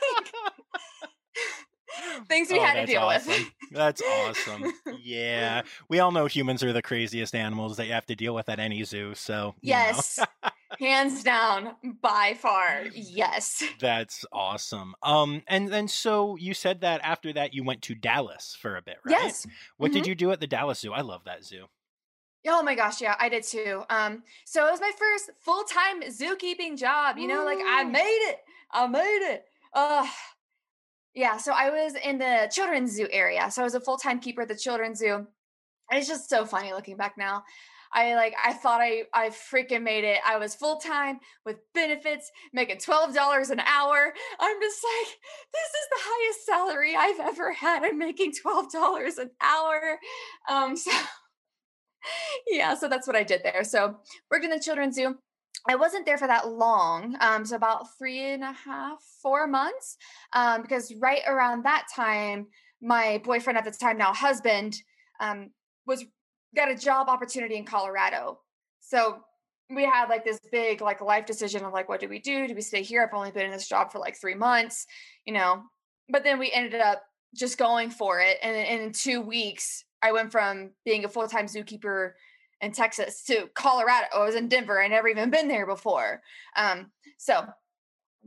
[2.26, 3.28] Things we Oh, had to deal awesome.
[3.32, 3.48] with.
[3.70, 4.72] That's awesome.
[5.02, 5.62] Yeah.
[5.88, 8.58] We all know humans are the craziest animals that you have to deal with at
[8.58, 9.14] any zoo.
[9.14, 10.18] So, Yes.
[10.78, 12.84] Hands down, by far.
[12.94, 13.62] Yes.
[13.80, 14.94] that's awesome.
[15.02, 18.82] Um, and then so you said that after that you went to Dallas for a
[18.82, 19.12] bit, right?
[19.24, 19.46] Yes.
[19.76, 20.08] What did Mhm.
[20.08, 20.92] you do at the Dallas Zoo?
[20.94, 21.66] I love that zoo.
[22.48, 23.82] Oh my gosh, yeah, I did too.
[23.88, 27.18] Um, so it was my first full-time zookeeping job.
[27.18, 28.38] You know, like I made it.
[28.72, 29.44] I made it.
[29.72, 30.06] Uh
[31.14, 33.50] yeah, so I was in the children's zoo area.
[33.50, 35.14] So I was a full-time keeper at the children's zoo.
[35.90, 37.44] And it's just so funny looking back now.
[37.92, 40.18] I like I thought I I freaking made it.
[40.26, 44.14] I was full-time with benefits, making $12 an hour.
[44.40, 45.18] I'm just like,
[45.52, 47.84] this is the highest salary I've ever had.
[47.84, 49.98] I'm making $12 an hour.
[50.48, 50.90] Um so
[52.48, 53.64] yeah, so that's what I did there.
[53.64, 53.96] So
[54.30, 55.16] worked in the children's zoo.
[55.68, 59.96] I wasn't there for that long, um, so about three and a half, four months,
[60.32, 62.48] um, because right around that time,
[62.80, 64.76] my boyfriend at the time, now husband,
[65.20, 65.50] um,
[65.86, 66.04] was
[66.56, 68.40] got a job opportunity in Colorado.
[68.80, 69.20] So
[69.70, 72.48] we had like this big like life decision of like, what do we do?
[72.48, 73.02] Do we stay here?
[73.02, 74.86] I've only been in this job for like three months,
[75.24, 75.62] you know.
[76.08, 77.02] But then we ended up
[77.34, 81.28] just going for it, and, and in two weeks, I went from being a full
[81.28, 82.12] time zookeeper
[82.60, 84.06] in Texas to Colorado.
[84.14, 84.80] I was in Denver.
[84.82, 86.22] I never even been there before.
[86.56, 87.46] Um, so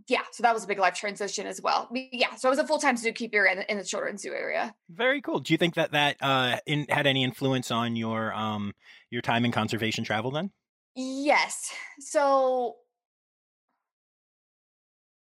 [0.07, 1.89] yeah, so that was a big life transition as well.
[1.93, 4.75] Yeah, so I was a full time zookeeper in, in the children's zoo area.
[4.89, 5.39] Very cool.
[5.39, 8.73] Do you think that that uh in, had any influence on your um
[9.09, 10.51] your time in conservation travel then?
[10.95, 11.71] Yes.
[11.99, 12.75] So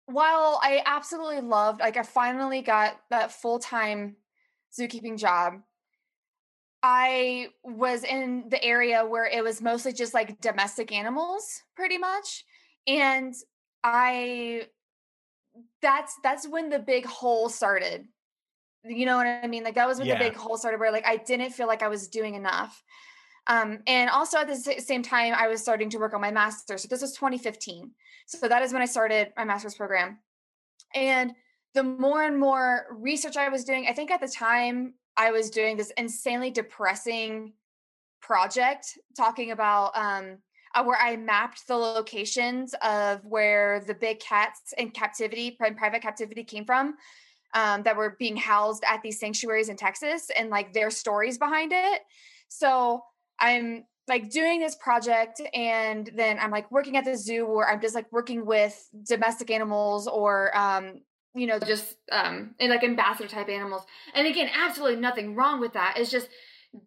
[0.06, 4.16] while I absolutely loved, like, I finally got that full time
[4.78, 5.62] zookeeping job,
[6.86, 12.44] I was in the area where it was mostly just like domestic animals, pretty much.
[12.86, 13.32] And
[13.82, 14.66] I,
[15.80, 18.06] that's, that's when the big hole started.
[18.84, 19.64] You know what I mean?
[19.64, 20.18] Like, that was when Yeah.
[20.18, 22.82] the big hole started where, like, I didn't feel like I was doing enough.
[23.46, 26.82] Um, and also at the same time, I was starting to work on my master's.
[26.82, 27.92] So this was 2015.
[28.26, 30.18] So that is when I started my master's program.
[30.94, 31.32] And
[31.72, 35.50] the more and more research I was doing, I think at the time I was
[35.50, 37.52] doing this insanely depressing
[38.20, 40.38] project talking about um,
[40.74, 46.02] uh, where I mapped the locations of where the big cats in captivity, pri- private
[46.02, 46.96] captivity came from.
[47.56, 51.70] Um, that were being housed at these sanctuaries in Texas and like their stories behind
[51.72, 52.00] it.
[52.48, 53.00] So
[53.38, 57.80] I'm like doing this project and then I'm like working at the zoo where I'm
[57.80, 61.00] just like working with domestic animals or um
[61.34, 63.82] you know just um and like ambassador type animals.
[64.14, 65.94] And again, absolutely nothing wrong with that.
[65.96, 66.28] It's just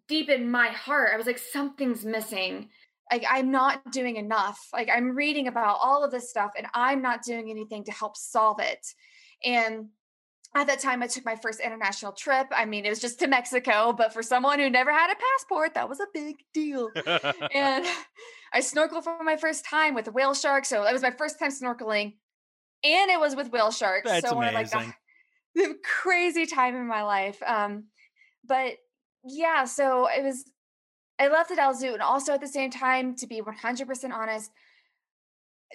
[0.08, 2.70] deep in my heart I was like something's missing.
[3.12, 4.60] Like I'm not doing enough.
[4.74, 8.18] Like I'm reading about all of this stuff and I'm not doing anything to help
[8.18, 8.86] solve it.
[9.44, 9.90] And
[10.56, 12.48] at that time, I took my first international trip.
[12.52, 15.74] I mean, it was just to Mexico, but for someone who never had a passport,
[15.76, 16.90] that was a big deal.
[17.54, 17.86] and
[18.54, 20.66] I snorkeled for my first time with a whale shark.
[20.66, 22.16] So that was my first time snorkeling,
[22.84, 24.10] and it was with whale sharks.
[24.10, 24.80] That's so amazing.
[24.80, 24.96] like
[25.56, 27.42] the, the crazy time in my life.
[27.46, 27.86] Um,
[28.46, 28.74] but
[29.24, 30.46] yeah, so it was.
[31.20, 34.52] I left at Zoo, and also at the same time, to be 100% honest,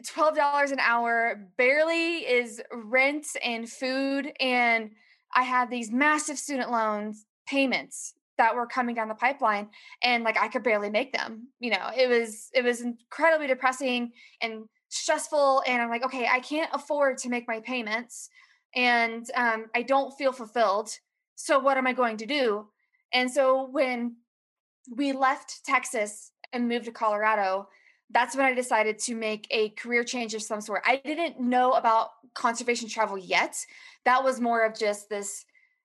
[0.01, 4.91] $12 an hour barely is rent and food and
[5.35, 9.69] i had these massive student loans payments that were coming down the pipeline
[10.03, 14.11] and like i could barely make them you know it was it was incredibly depressing
[14.41, 18.29] and stressful and i'm like okay i can't afford to make my payments
[18.75, 20.91] and um, i don't feel fulfilled
[21.35, 22.67] so what am i going to do
[23.13, 24.17] and so when
[24.97, 27.67] we left texas and moved to colorado
[28.13, 30.83] that's when I decided to make a career change of some sort.
[30.85, 33.57] I didn't know about conservation travel yet.
[34.05, 35.45] That was more of just this,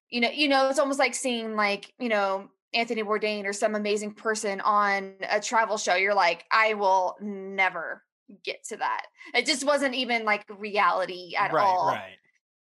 [0.09, 3.75] you know, you know, it's almost like seeing like, you know, Anthony Bourdain or some
[3.75, 5.95] amazing person on a travel show.
[5.95, 8.03] You're like, I will never
[8.43, 9.05] get to that.
[9.33, 11.87] It just wasn't even like reality at right, all.
[11.87, 12.17] Right.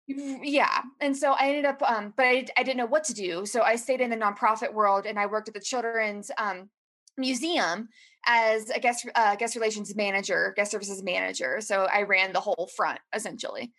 [0.08, 0.82] Yeah.
[1.00, 3.46] And so I ended up, um, but I, I didn't know what to do.
[3.46, 6.70] So I stayed in the nonprofit world and I worked at the children's um,
[7.18, 7.88] museum
[8.26, 11.62] as a guest uh, guest relations manager, guest services manager.
[11.62, 13.72] So I ran the whole front essentially.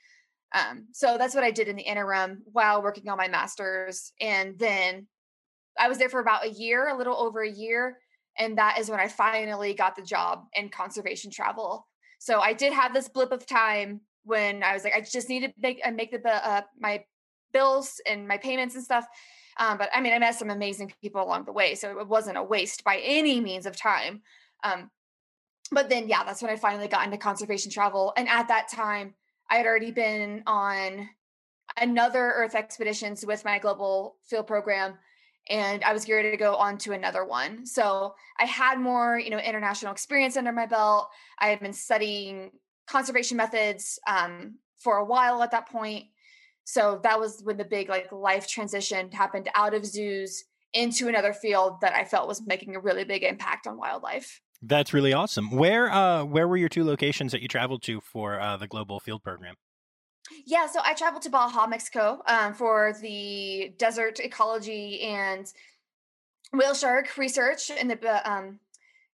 [0.54, 4.58] Um, so that's what I did in the interim while working on my master's, and
[4.58, 5.06] then
[5.78, 7.98] I was there for about a year, a little over a year,
[8.38, 11.86] and that is when I finally got the job in conservation travel.
[12.18, 15.40] So I did have this blip of time when I was like, I just need
[15.40, 17.04] to make uh, make the uh, my
[17.52, 19.06] bills and my payments and stuff.
[19.58, 22.38] Um, but I mean, I met some amazing people along the way, so it wasn't
[22.38, 24.22] a waste by any means of time.
[24.64, 24.90] Um,
[25.70, 28.12] but then, yeah, that's when I finally got into conservation travel.
[28.16, 29.14] And at that time,
[29.50, 31.08] I had already been on
[31.80, 34.94] another Earth expeditions with my global field program,
[35.48, 37.66] and I was geared to go on to another one.
[37.66, 41.08] So I had more, you know, international experience under my belt.
[41.38, 42.52] I had been studying
[42.86, 46.04] conservation methods um, for a while at that point
[46.64, 51.32] so that was when the big like life transition happened out of zoos into another
[51.32, 54.40] field that I felt was making a really big impact on wildlife.
[54.62, 55.50] That's really awesome.
[55.50, 59.00] Where uh where were your two locations that you traveled to for uh, the global
[59.00, 59.56] field program?
[60.46, 65.46] Yeah, so I traveled to Baja, Mexico, um, for the desert ecology and
[66.52, 68.60] whale shark research in the uh, um,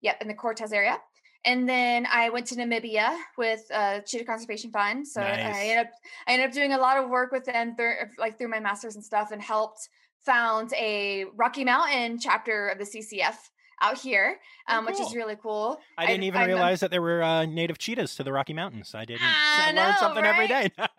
[0.01, 0.97] yep in the Cortez area.
[1.45, 5.07] And then I went to Namibia with uh, Cheetah Conservation Fund.
[5.07, 5.55] So nice.
[5.55, 5.91] I ended up
[6.27, 8.95] I ended up doing a lot of work with them through like through my masters
[8.95, 9.89] and stuff, and helped
[10.25, 13.35] found a Rocky Mountain chapter of the CCF
[13.81, 14.37] out here,
[14.69, 14.99] oh, um, oh, cool.
[14.99, 15.79] which is really cool.
[15.97, 18.95] I didn't even I, realize that there were uh, native cheetahs to the Rocky Mountains.
[18.95, 20.33] I didn't I know, learn something right?
[20.33, 20.71] every day.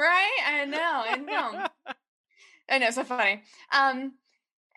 [0.00, 0.38] right?
[0.46, 0.78] I know.
[0.80, 1.66] I know.
[2.68, 2.90] I know.
[2.90, 3.42] So funny.
[3.72, 4.14] Um,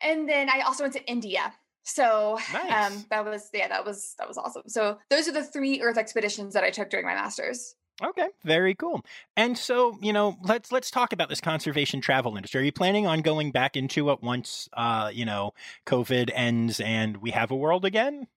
[0.02, 1.54] and then I also went to India
[1.84, 2.92] so um, nice.
[2.92, 4.64] um, that was yeah, that was that was awesome.
[4.68, 7.76] So those are the three Earth expeditions that I took during my masters.
[8.02, 9.06] Okay, very cool.
[9.38, 12.62] And so, you know, let's let's talk about this conservation travel industry.
[12.62, 15.54] Are you planning on going back into it once uh, you know,
[15.86, 18.28] COVID ends and we have a world again?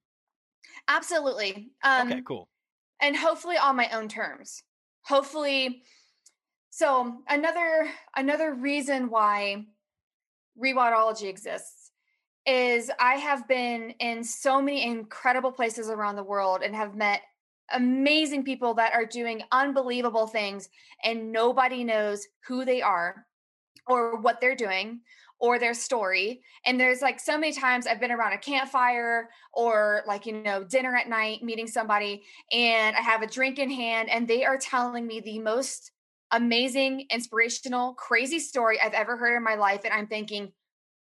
[0.89, 1.71] Absolutely.
[1.83, 2.49] Um, okay, cool.
[3.01, 4.63] And hopefully on my own terms.
[5.03, 5.83] Hopefully
[6.77, 9.65] so another another reason why
[10.63, 11.91] rewildology exists
[12.45, 17.23] is I have been in so many incredible places around the world and have met
[17.73, 20.69] amazing people that are doing unbelievable things
[21.03, 23.25] and nobody knows who they are
[23.87, 25.01] or what they're doing
[25.39, 26.43] or their story.
[26.67, 30.63] And there's like so many times i've been around a campfire or like you know
[30.63, 32.23] dinner at night meeting somebody
[32.53, 35.93] and i have a drink in hand and they are telling me the most
[36.33, 40.53] amazing inspirational crazy story i've ever heard in my life and i'm thinking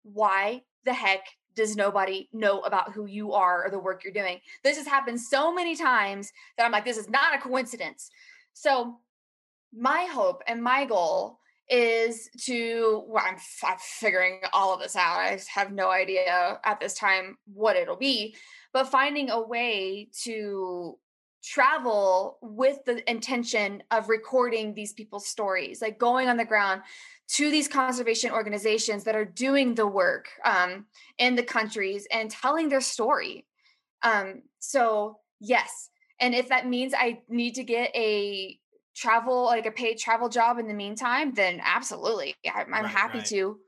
[0.03, 4.39] why the heck does nobody know about who you are or the work you're doing?
[4.63, 8.09] This has happened so many times that I'm like, this is not a coincidence.
[8.53, 8.97] So,
[9.73, 11.39] my hope and my goal
[11.69, 15.19] is to, well, I'm, I'm figuring all of this out.
[15.19, 18.35] I have no idea at this time what it'll be,
[18.73, 20.97] but finding a way to
[21.43, 26.81] travel with the intention of recording these people's stories, like going on the ground,
[27.35, 30.85] to these conservation organizations that are doing the work um,
[31.17, 33.45] in the countries and telling their story
[34.01, 35.89] Um, so yes.
[36.19, 38.57] And if that means I need to get a
[38.95, 42.35] travel, like a paid travel job in the meantime, then absolutely.
[42.45, 43.27] I'm, I'm right, happy right.
[43.27, 43.59] to.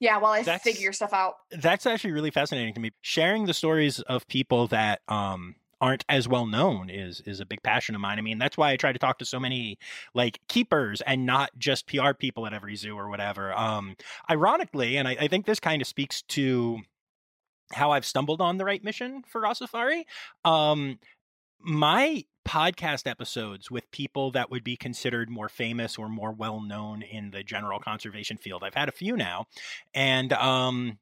[0.00, 1.34] Yeah, while I that's, figure stuff out.
[1.50, 2.90] That's actually really fascinating to me.
[3.02, 7.62] Sharing the stories of people that um aren't as well known is is a big
[7.62, 8.18] passion of mine.
[8.18, 9.78] I mean, that's why I try to talk to so many
[10.14, 13.52] like keepers and not just PR people at every zoo or whatever.
[13.54, 13.96] Um
[14.30, 16.80] ironically, and I, I think this kind of speaks to
[17.72, 20.02] how I've stumbled on the right mission for Rossafari.
[20.44, 20.98] Um,
[21.60, 27.02] my podcast episodes with people that would be considered more famous or more well known
[27.02, 28.64] in the general conservation field.
[28.64, 29.46] I've had a few now,
[29.94, 30.98] and um,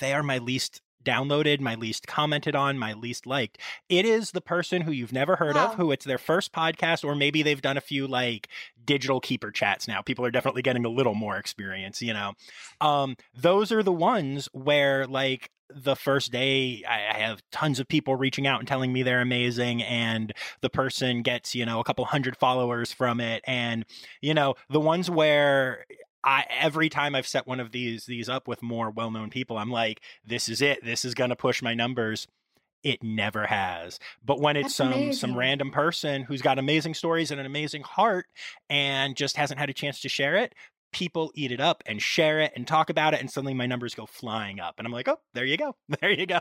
[0.00, 3.58] they are my least downloaded, my least commented on, my least liked.
[3.88, 5.68] It is the person who you've never heard wow.
[5.68, 8.48] of, who it's their first podcast, or maybe they've done a few like
[8.84, 10.02] digital keeper chats now.
[10.02, 12.32] People are definitely getting a little more experience, you know.
[12.80, 18.16] Um, those are the ones where like the first day I have tons of people
[18.16, 22.04] reaching out and telling me they're amazing and the person gets, you know, a couple
[22.04, 23.42] hundred followers from it.
[23.46, 23.84] And,
[24.20, 25.86] you know, the ones where
[26.24, 29.70] I every time I've set one of these these up with more well-known people, I'm
[29.70, 30.84] like, this is it.
[30.84, 32.26] This is gonna push my numbers.
[32.82, 34.00] It never has.
[34.24, 35.12] But when it's That's some amazing.
[35.12, 38.26] some random person who's got amazing stories and an amazing heart
[38.68, 40.54] and just hasn't had a chance to share it,
[40.92, 43.94] people eat it up and share it and talk about it and suddenly my numbers
[43.94, 46.40] go flying up and i'm like oh there you go there you go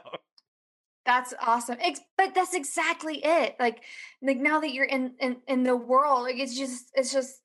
[1.05, 1.77] that's awesome
[2.17, 3.81] but that's exactly it like
[4.21, 7.41] like now that you're in in, in the world like it's just it's just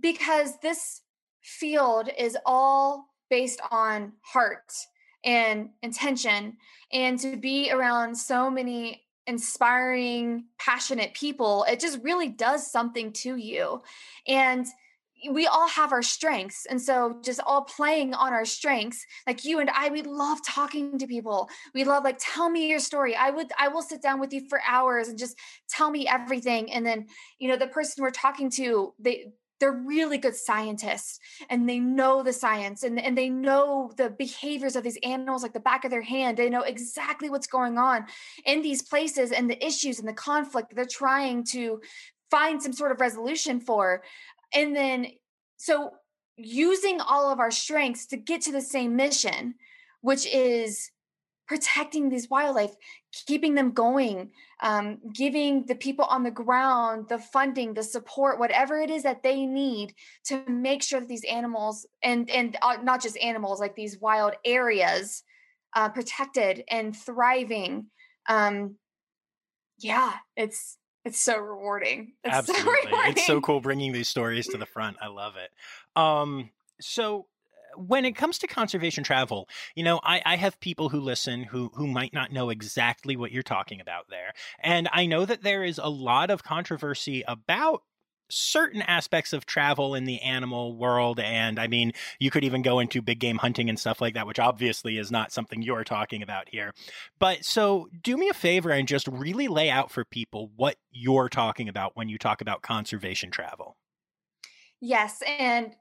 [0.00, 1.02] because this
[1.46, 4.72] field is all based on heart
[5.24, 6.56] and intention
[6.92, 13.36] and to be around so many inspiring passionate people it just really does something to
[13.36, 13.82] you.
[14.26, 14.66] And
[15.30, 19.58] we all have our strengths and so just all playing on our strengths like you
[19.60, 21.48] and i we love talking to people.
[21.74, 23.14] We love like tell me your story.
[23.14, 25.36] I would i will sit down with you for hours and just
[25.68, 26.72] tell me everything.
[26.72, 27.06] And then
[27.38, 32.22] you know the person we're talking to they they're really good scientists and they know
[32.22, 35.90] the science and, and they know the behaviors of these animals like the back of
[35.90, 38.04] their hand they know exactly what's going on
[38.44, 41.80] in these places and the issues and the conflict they're trying to
[42.30, 44.02] find some sort of resolution for
[44.54, 45.08] and then,
[45.56, 45.92] so
[46.36, 49.54] using all of our strengths to get to the same mission,
[50.00, 50.90] which is
[51.46, 52.74] protecting these wildlife,
[53.26, 54.30] keeping them going,
[54.62, 59.22] um, giving the people on the ground the funding, the support, whatever it is that
[59.22, 59.94] they need
[60.24, 64.34] to make sure that these animals and and uh, not just animals, like these wild
[64.44, 65.22] areas,
[65.74, 67.86] uh, protected and thriving.
[68.28, 68.76] Um,
[69.78, 72.14] yeah, it's it's so rewarding.
[72.24, 72.64] It's Absolutely.
[72.64, 73.12] So rewarding.
[73.12, 74.96] It's so cool bringing these stories to the front.
[75.00, 75.50] I love it.
[76.00, 77.26] Um, so
[77.76, 81.70] when it comes to conservation travel, you know, I, I, have people who listen who
[81.74, 84.32] who might not know exactly what you're talking about there.
[84.60, 87.82] And I know that there is a lot of controversy about
[88.28, 91.20] certain aspects of travel in the animal world.
[91.20, 94.26] And I mean, you could even go into big game hunting and stuff like that,
[94.26, 96.72] which obviously is not something you're talking about here.
[97.18, 101.28] But so do me a favor and just really lay out for people what you're
[101.28, 103.76] talking about when you talk about conservation travel.
[104.80, 105.22] Yes.
[105.38, 105.72] And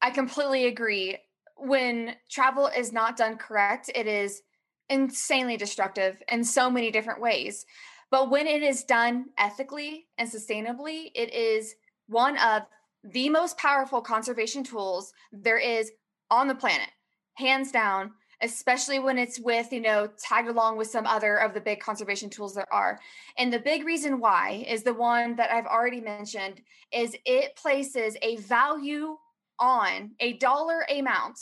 [0.00, 1.18] I completely agree.
[1.56, 4.42] When travel is not done correct, it is
[4.88, 7.64] insanely destructive in so many different ways.
[8.10, 11.74] But when it is done ethically and sustainably, it is
[12.06, 12.62] one of
[13.02, 15.90] the most powerful conservation tools there is
[16.30, 16.90] on the planet,
[17.34, 21.60] hands down, especially when it's with, you know, tagged along with some other of the
[21.60, 22.98] big conservation tools there are.
[23.38, 26.60] And the big reason why is the one that I've already mentioned
[26.92, 29.16] is it places a value
[29.58, 31.38] on a dollar amount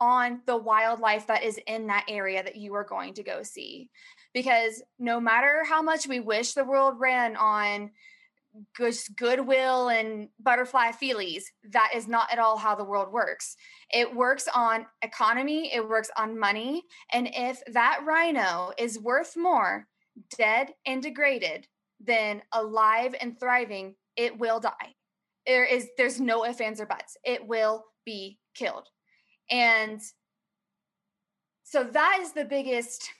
[0.00, 3.88] on the wildlife that is in that area that you are going to go see.
[4.34, 7.90] Because no matter how much we wish the world ran on
[8.76, 11.44] just goodwill and butterfly feelies.
[11.70, 13.56] That is not at all how the world works.
[13.90, 16.82] It works on economy, it works on money.
[17.12, 19.86] And if that rhino is worth more
[20.36, 21.66] dead and degraded
[22.00, 24.95] than alive and thriving, it will die.
[25.46, 27.16] There is there's no ifs, ands, or buts.
[27.24, 28.88] It will be killed.
[29.50, 30.00] And
[31.62, 33.10] so that is the biggest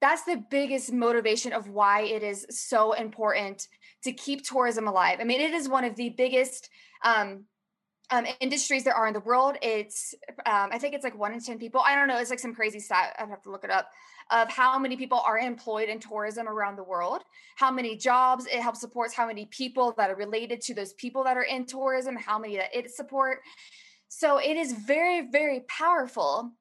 [0.00, 3.66] that's the biggest motivation of why it is so important
[4.04, 5.18] to keep tourism alive.
[5.20, 6.68] I mean, it is one of the biggest
[7.02, 7.44] um,
[8.10, 9.56] um, industries there are in the world.
[9.62, 10.14] It's,
[10.44, 11.80] um, I think it's like one in 10 people.
[11.80, 12.18] I don't know.
[12.18, 13.16] It's like some crazy stat.
[13.18, 13.88] I'd have to look it up
[14.30, 17.22] of how many people are employed in tourism around the world,
[17.56, 21.22] how many jobs it helps supports, how many people that are related to those people
[21.24, 23.40] that are in tourism, how many that it support.
[24.08, 26.52] So it is very, very powerful.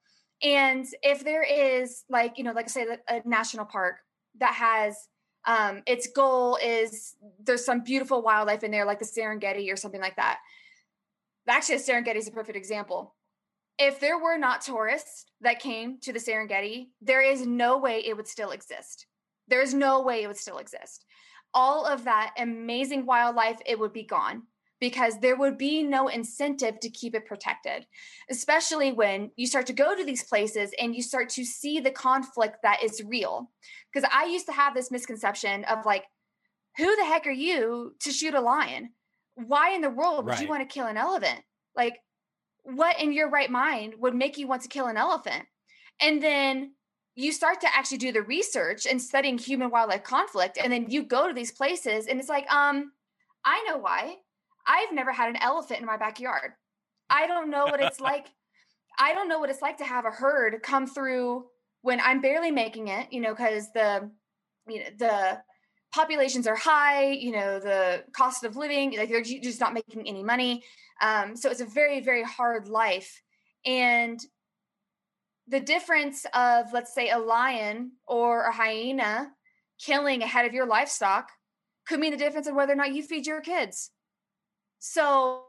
[0.43, 3.97] And if there is like, you know, like I say, a national park,
[4.39, 5.07] that has
[5.45, 10.01] um, its goal is there's some beautiful wildlife in there, like the Serengeti or something
[10.01, 10.39] like that.
[11.47, 13.13] Actually, Serengeti is a perfect example.
[13.78, 18.15] If there were not tourists that came to the Serengeti, there is no way it
[18.15, 19.07] would still exist.
[19.47, 21.05] There is no way it would still exist.
[21.53, 24.43] All of that amazing wildlife, it would be gone
[24.80, 27.86] because there would be no incentive to keep it protected,
[28.30, 31.91] especially when you start to go to these places and you start to see the
[31.91, 33.51] conflict that is real.
[33.93, 36.05] Because I used to have this misconception of like,
[36.78, 38.89] who the heck are you to shoot a lion?
[39.36, 40.41] Why in the world would right.
[40.41, 41.39] you want to kill an elephant?
[41.76, 41.99] Like,
[42.66, 45.45] what in your right mind would make you want to kill an elephant?
[46.01, 46.74] And then
[47.16, 51.01] you start to actually do the research and studying human wildlife conflict and then you
[51.01, 52.91] go to these places and it's like um
[53.45, 54.16] i know why.
[54.68, 56.53] I've never had an elephant in my backyard.
[57.09, 58.26] I don't know what it's like.
[58.99, 61.45] I don't know what it's like to have a herd come through
[61.86, 64.09] when i'm barely making it you know because the
[64.68, 65.39] you know the
[65.95, 70.23] populations are high you know the cost of living like they're just not making any
[70.23, 70.61] money.
[71.01, 73.21] Um, so it's a very very hard life.
[73.65, 74.19] And
[75.47, 79.31] the difference of let's say a lion or a hyena
[79.79, 81.29] killing a head of your livestock
[81.87, 83.91] could mean the difference in whether or not you feed your kids.
[84.79, 85.43] So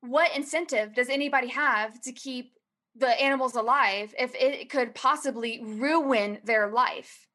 [0.00, 2.52] what incentive does anybody have to keep
[2.94, 7.26] the animals alive if it could possibly ruin their life?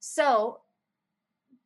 [0.00, 0.58] So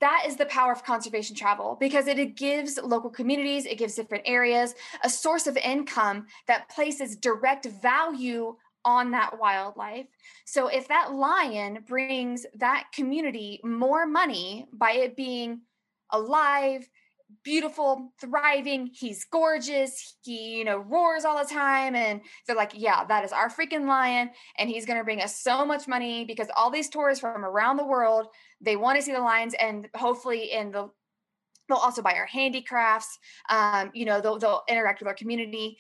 [0.03, 4.25] that is the power of conservation travel because it gives local communities, it gives different
[4.27, 4.75] areas
[5.05, 10.07] a source of income that places direct value on that wildlife.
[10.45, 15.61] So if that lion brings that community more money by it being
[16.11, 16.89] alive,
[17.43, 23.05] beautiful, thriving, he's gorgeous, he, you know, roars all the time and they're like, yeah,
[23.05, 26.49] that is our freaking lion and he's going to bring us so much money because
[26.57, 28.29] all these tourists from around the world,
[28.61, 30.89] they want to see the lions and hopefully in the
[31.69, 33.19] they'll also buy our handicrafts
[33.49, 35.79] um, you know they'll, they'll interact with our community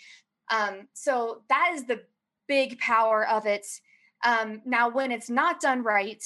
[0.52, 2.02] um, so that is the
[2.48, 3.66] big power of it.
[4.24, 6.22] Um, now, when it's not done right,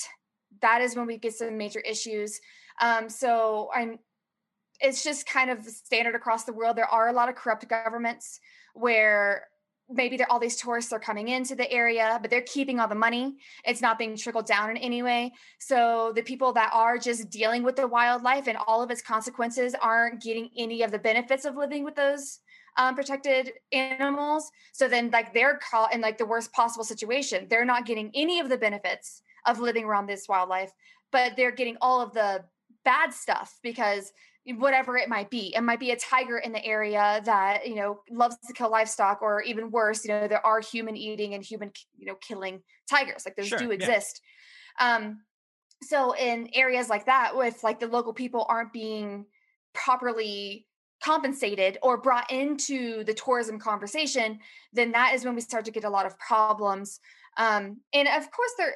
[0.60, 2.40] that is when we get some major issues.
[2.80, 3.98] Um, so I'm,
[4.80, 6.76] it's just kind of standard across the world.
[6.76, 8.40] There are a lot of corrupt governments
[8.74, 9.46] where
[9.88, 12.94] maybe they're all these tourists are coming into the area, but they're keeping all the
[12.94, 13.36] money.
[13.64, 15.32] It's not being trickled down in any way.
[15.60, 19.74] So the people that are just dealing with the wildlife and all of its consequences
[19.80, 22.40] aren't getting any of the benefits of living with those
[22.76, 24.50] um, protected animals.
[24.72, 27.46] So then, like, they're caught in like the worst possible situation.
[27.48, 30.72] They're not getting any of the benefits of living around this wildlife,
[31.12, 32.44] but they're getting all of the
[32.84, 34.12] bad stuff because
[34.58, 38.00] whatever it might be it might be a tiger in the area that you know
[38.10, 41.70] loves to kill livestock or even worse you know there are human eating and human
[41.96, 44.20] you know killing tigers like those sure, do exist
[44.80, 44.96] yeah.
[44.96, 45.18] um
[45.82, 49.26] so in areas like that with like the local people aren't being
[49.74, 50.66] properly
[51.02, 54.38] compensated or brought into the tourism conversation,
[54.72, 57.00] then that is when we start to get a lot of problems.
[57.36, 58.74] Um, and of course, there,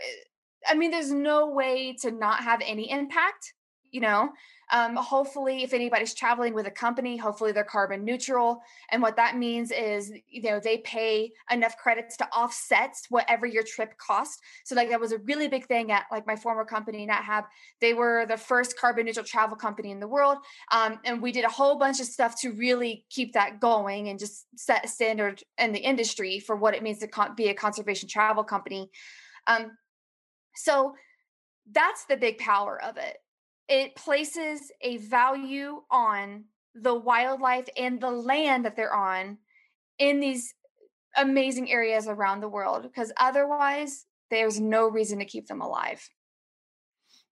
[0.69, 3.55] I mean, there's no way to not have any impact,
[3.91, 4.31] you know,
[4.73, 8.63] um, hopefully, if anybody's traveling with a company, hopefully they're carbon neutral.
[8.91, 13.65] And what that means is, you know, they pay enough credits to offset whatever your
[13.65, 14.41] trip cost.
[14.65, 17.45] So, like, that was a really big thing at like my former company, Nat Hab.
[17.81, 20.39] They were the first carbon neutral travel company in the world.
[20.71, 24.21] Um, and we did a whole bunch of stuff to really keep that going and
[24.21, 27.55] just set a standard in the industry for what it means to con- be a
[27.55, 28.89] conservation travel company.
[29.49, 29.73] Um,
[30.55, 30.95] so,
[31.73, 33.19] that's the big power of it
[33.71, 36.45] it places a value on
[36.75, 39.39] the wildlife and the land that they're on
[39.99, 40.55] in these
[41.17, 46.09] amazing areas around the world because otherwise there's no reason to keep them alive.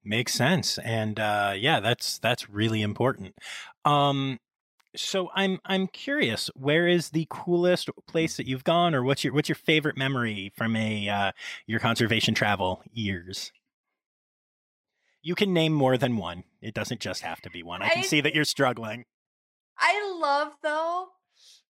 [0.05, 3.35] Makes sense and uh, yeah that's that's really important.
[3.85, 4.39] Um
[4.97, 9.35] so i'm i'm curious where is the coolest place that you've gone or what's your
[9.35, 11.33] what's your favorite memory from a uh,
[11.67, 13.53] your conservation travel years
[15.29, 16.43] you can name more than one.
[16.63, 17.83] It doesn't just have to be one.
[17.83, 19.05] I can I, see that you're struggling.
[19.79, 21.09] I love though.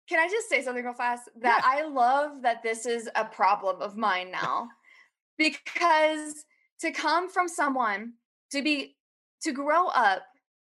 [0.08, 1.24] Can I just say something real fast?
[1.42, 1.84] That yeah.
[1.84, 4.70] I love that this is a problem of mine now.
[5.38, 6.46] because
[6.80, 8.14] to come from someone
[8.54, 8.96] to be
[9.42, 10.24] to grow up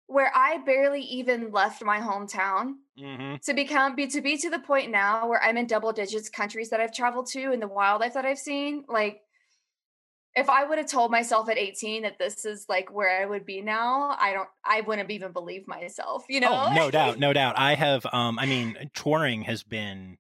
[0.07, 3.36] where I barely even left my hometown mm-hmm.
[3.45, 6.71] to become be to be to the point now where I'm in double digits countries
[6.71, 9.21] that I've traveled to and the wildlife that I've seen like
[10.36, 13.45] if I would have told myself at 18 that this is like where I would
[13.45, 16.51] be now, I don't I wouldn't even believe myself, you know?
[16.51, 17.55] Oh, no doubt, no doubt.
[17.57, 20.17] I have um I mean touring has been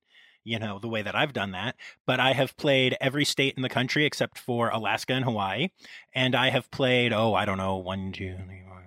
[0.47, 3.63] you know, the way that I've done that, but I have played every state in
[3.63, 5.69] the country except for Alaska and Hawaii.
[6.13, 8.83] And I have played, oh, I don't know, one, two, three, four,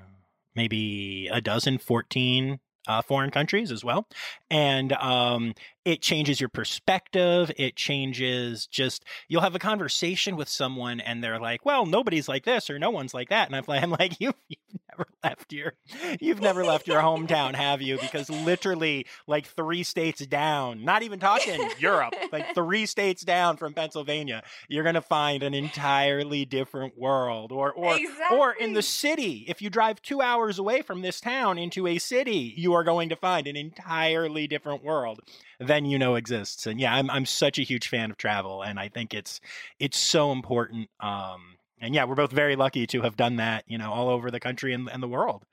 [0.54, 4.08] maybe a dozen, 14 uh, foreign countries as well.
[4.50, 5.54] And um,
[5.84, 7.50] it changes your perspective.
[7.56, 12.44] It changes just, you'll have a conversation with someone and they're like, well, nobody's like
[12.44, 13.48] this or no one's like that.
[13.48, 15.74] And I'm like, I'm like you, you've never left your,
[16.20, 17.98] you've never left your hometown, have you?
[17.98, 23.72] Because literally like three states down, not even talking Europe, like three states down from
[23.72, 28.36] Pennsylvania, you're going to find an entirely different world or, or, exactly.
[28.36, 31.98] or in the city, if you drive two hours away from this town into a
[31.98, 35.20] city, you are going to find an entirely different world
[35.60, 36.66] than you know exists.
[36.66, 39.40] And yeah, I'm I'm such a huge fan of travel, and I think it's
[39.78, 40.88] it's so important.
[41.00, 44.30] Um, and yeah, we're both very lucky to have done that, you know, all over
[44.30, 45.44] the country and, and the world.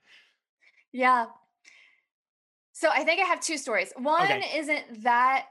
[0.92, 1.26] Yeah.
[2.72, 3.92] So I think I have two stories.
[3.96, 4.50] One okay.
[4.54, 5.46] isn't that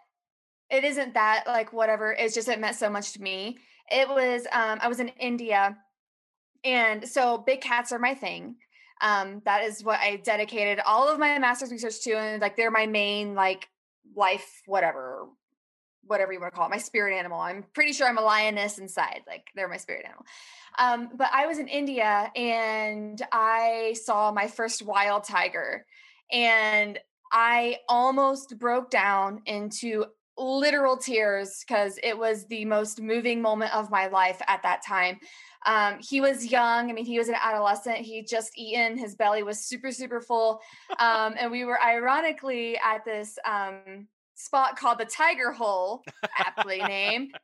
[0.69, 2.13] it isn't that like whatever.
[2.13, 3.57] It's just it meant so much to me.
[3.89, 5.77] It was um I was in India
[6.63, 8.55] and so big cats are my thing.
[9.01, 12.71] Um that is what I dedicated all of my master's research to and like they're
[12.71, 13.69] my main like
[14.15, 15.27] life, whatever,
[16.03, 17.39] whatever you want to call it, my spirit animal.
[17.39, 19.21] I'm pretty sure I'm a lioness inside.
[19.27, 20.25] Like they're my spirit animal.
[20.77, 25.85] Um, but I was in India and I saw my first wild tiger
[26.31, 26.99] and
[27.31, 30.05] I almost broke down into
[30.37, 35.19] literal tears because it was the most moving moment of my life at that time.
[35.65, 36.89] Um, he was young.
[36.89, 37.97] I mean, he was an adolescent.
[37.97, 38.97] He just eaten.
[38.97, 40.61] His belly was super, super full.
[40.99, 46.03] Um, and we were ironically at this um, spot called the Tiger Hole,
[46.37, 47.35] aptly named.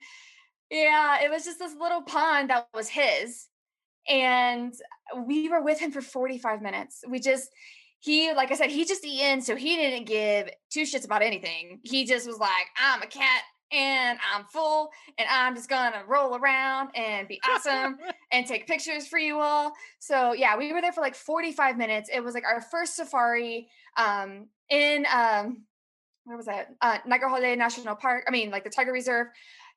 [0.69, 3.47] Yeah, it was just this little pond that was his.
[4.07, 4.73] And
[5.25, 7.03] we were with him for 45 minutes.
[7.07, 7.49] We just,
[7.99, 9.41] he, like I said, he just eaten.
[9.41, 11.79] So he didn't give two shits about anything.
[11.83, 13.41] He just was like, I'm a cat
[13.71, 17.97] and I'm full and I'm just gonna roll around and be awesome
[18.31, 19.73] and take pictures for you all.
[19.99, 22.09] So yeah, we were there for like 45 minutes.
[22.13, 23.67] It was like our first safari
[23.97, 25.63] um in um
[26.25, 26.75] where was that?
[26.81, 28.25] Uh Nagarhole National Park.
[28.27, 29.27] I mean like the Tiger Reserve.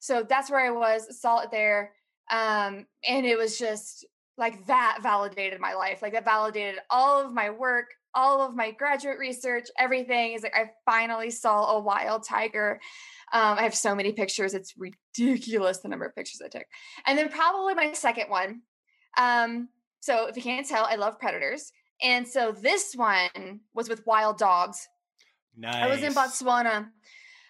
[0.01, 1.92] So that's where I was, saw it there.
[2.30, 4.05] Um and it was just
[4.36, 6.03] like that validated my life.
[6.03, 10.57] Like that validated all of my work, all of my graduate research, everything is like
[10.57, 12.81] I finally saw a wild tiger
[13.35, 14.55] um, I have so many pictures.
[14.55, 16.67] It's ridiculous the number of pictures I took.
[17.05, 18.62] And then probably my second one.
[19.17, 19.69] Um,
[20.01, 21.73] so if you can't tell, I love predators.
[22.01, 24.89] And so this one was with wild dogs.
[25.57, 25.75] Nice.
[25.75, 26.89] I was in Botswana.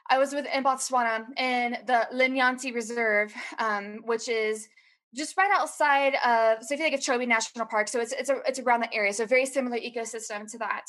[0.08, 4.68] I was with in Botswana in the Linyanti Reserve, um, which is
[5.14, 8.30] just right outside of so if you think of Chobe National Park, so it's it's
[8.30, 10.84] a, it's around the area, so very similar ecosystem to that.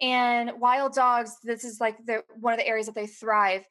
[0.00, 3.66] And wild dogs, this is like the one of the areas that they thrive.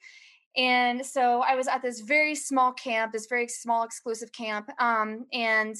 [0.56, 4.70] And so I was at this very small camp, this very small exclusive camp.
[4.80, 5.76] Um, and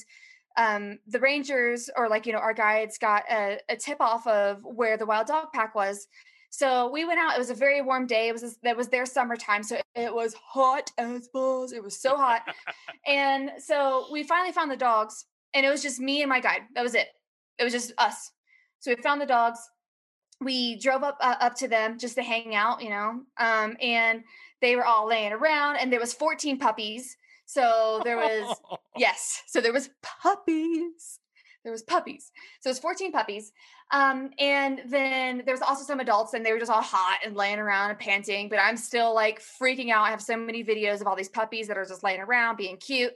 [0.56, 4.60] um, the rangers or like, you know, our guides got a, a, tip off of
[4.62, 6.06] where the wild dog pack was.
[6.56, 7.34] So we went out.
[7.34, 8.28] It was a very warm day.
[8.28, 11.72] It was that was their summertime, so it was hot as balls.
[11.72, 12.42] It was so hot,
[13.06, 16.62] and so we finally found the dogs, and it was just me and my guide.
[16.74, 17.08] That was it.
[17.58, 18.30] It was just us.
[18.78, 19.58] So we found the dogs.
[20.40, 24.22] We drove up uh, up to them just to hang out, you know, um, and
[24.64, 28.56] they were all laying around and there was 14 puppies so there was
[28.96, 31.18] yes so there was puppies
[31.64, 33.52] there was puppies so it was 14 puppies
[33.90, 37.36] um, and then there was also some adults and they were just all hot and
[37.36, 41.00] laying around and panting but i'm still like freaking out i have so many videos
[41.00, 43.12] of all these puppies that are just laying around being cute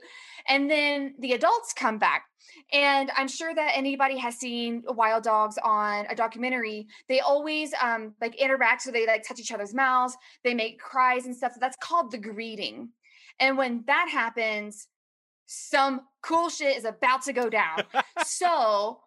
[0.47, 2.23] and then the adults come back
[2.71, 6.87] and I'm sure that anybody has seen wild dogs on a documentary.
[7.07, 11.25] They always um, like interact, so they like touch each other's mouths, they make cries
[11.25, 11.53] and stuff.
[11.59, 12.89] That's called the greeting.
[13.39, 14.87] And when that happens,
[15.51, 17.81] some cool shit is about to go down.
[18.23, 18.99] so,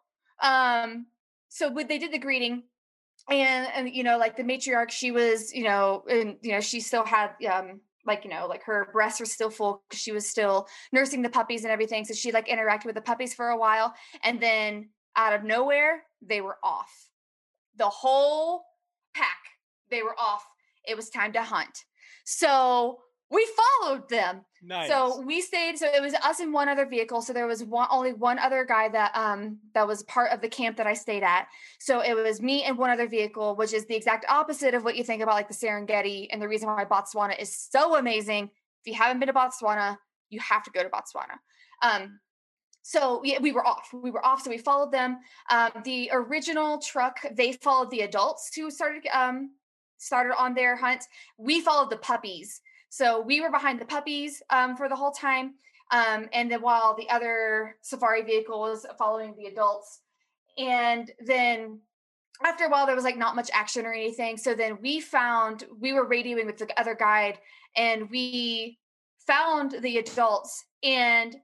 [0.42, 1.06] um,
[1.48, 2.64] so when they did the greeting,
[3.30, 6.80] and and you know, like the matriarch, she was, you know, and you know, she
[6.80, 10.66] still had um like you know like her breasts were still full she was still
[10.90, 13.94] nursing the puppies and everything so she like interacted with the puppies for a while
[14.24, 16.90] and then out of nowhere they were off.
[17.76, 18.64] The whole
[19.14, 19.38] pack
[19.88, 20.44] they were off.
[20.84, 21.84] It was time to hunt.
[22.24, 22.98] So
[23.32, 23.48] we
[23.80, 24.44] followed them.
[24.62, 24.88] Nice.
[24.88, 25.78] So we stayed.
[25.78, 27.22] So it was us in one other vehicle.
[27.22, 30.48] So there was one, only one other guy that um that was part of the
[30.48, 31.48] camp that I stayed at.
[31.80, 34.96] So it was me and one other vehicle, which is the exact opposite of what
[34.96, 36.28] you think about like the Serengeti.
[36.30, 38.50] And the reason why Botswana is so amazing.
[38.84, 39.96] If you haven't been to Botswana,
[40.28, 41.38] you have to go to Botswana.
[41.82, 42.20] Um,
[42.82, 43.88] so we, we were off.
[43.92, 44.42] We were off.
[44.42, 45.18] So we followed them.
[45.50, 49.52] Um, the original truck, they followed the adults who started um,
[49.98, 51.04] started on their hunt.
[51.38, 52.60] We followed the puppies.
[52.92, 55.54] So we were behind the puppies um, for the whole time.
[55.92, 60.00] Um, and then while the other safari vehicle was following the adults.
[60.58, 61.80] And then
[62.44, 64.36] after a while, there was like not much action or anything.
[64.36, 67.38] So then we found, we were radioing with the other guide
[67.74, 68.78] and we
[69.26, 71.34] found the adults and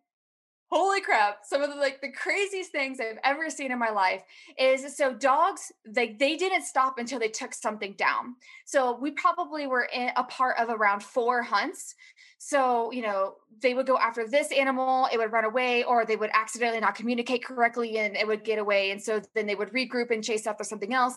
[0.71, 4.23] holy crap some of the like the craziest things i've ever seen in my life
[4.59, 9.67] is so dogs they they didn't stop until they took something down so we probably
[9.67, 11.95] were in a part of around four hunts
[12.41, 16.15] so, you know, they would go after this animal, it would run away, or they
[16.15, 18.93] would accidentally not communicate correctly and it would get away.
[18.93, 21.17] And so then they would regroup and chase after something else.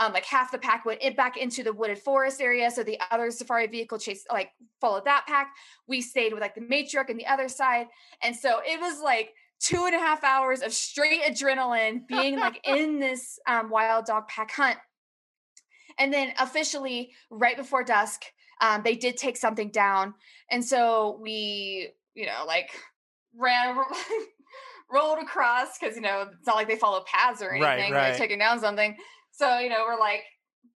[0.00, 2.70] Um, like half the pack went back into the wooded forest area.
[2.70, 5.52] So the other safari vehicle chased, like, followed that pack.
[5.86, 7.86] We stayed with like the matriarch and the other side.
[8.22, 12.66] And so it was like, two and a half hours of straight adrenaline being like
[12.66, 14.78] in this um, wild dog pack hunt
[15.98, 18.22] and then officially right before dusk
[18.60, 20.14] um, they did take something down.
[20.50, 22.70] And so we, you know, like
[23.36, 23.76] ran,
[24.92, 28.10] rolled across because, you know, it's not like they follow paths or anything, right, right.
[28.10, 28.96] like taking down something.
[29.40, 30.24] So, you know, we're like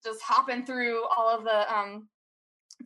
[0.03, 2.09] just hopping through all of the um,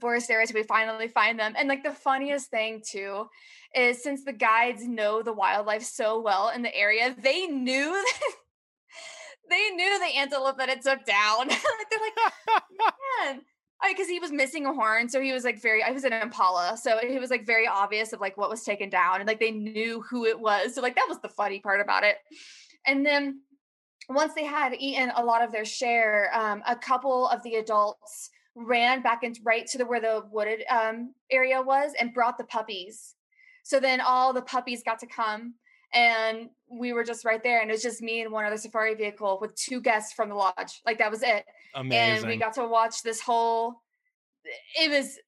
[0.00, 0.52] forest areas.
[0.52, 1.54] We finally find them.
[1.56, 3.28] And like the funniest thing too
[3.76, 8.04] is since the guides know the wildlife so well in the area, they knew
[9.48, 11.46] they knew the antelope that it took down.
[11.48, 12.62] They're like,
[13.30, 13.42] man,
[13.88, 16.76] because he was missing a horn so he was like very i was an impala
[16.76, 19.52] so it was like very obvious of like what was taken down and like they
[19.52, 22.16] knew who it was so like that was the funny part about it
[22.86, 23.40] and then
[24.08, 28.30] once they had eaten a lot of their share um, a couple of the adults
[28.54, 32.44] ran back into right to the where the wooded um, area was and brought the
[32.44, 33.14] puppies
[33.62, 35.54] so then all the puppies got to come
[35.94, 38.94] and we were just right there and it was just me and one other safari
[38.94, 41.44] vehicle with two guests from the lodge like that was it
[41.74, 42.18] Amazing.
[42.18, 43.82] and we got to watch this whole
[44.78, 45.18] it was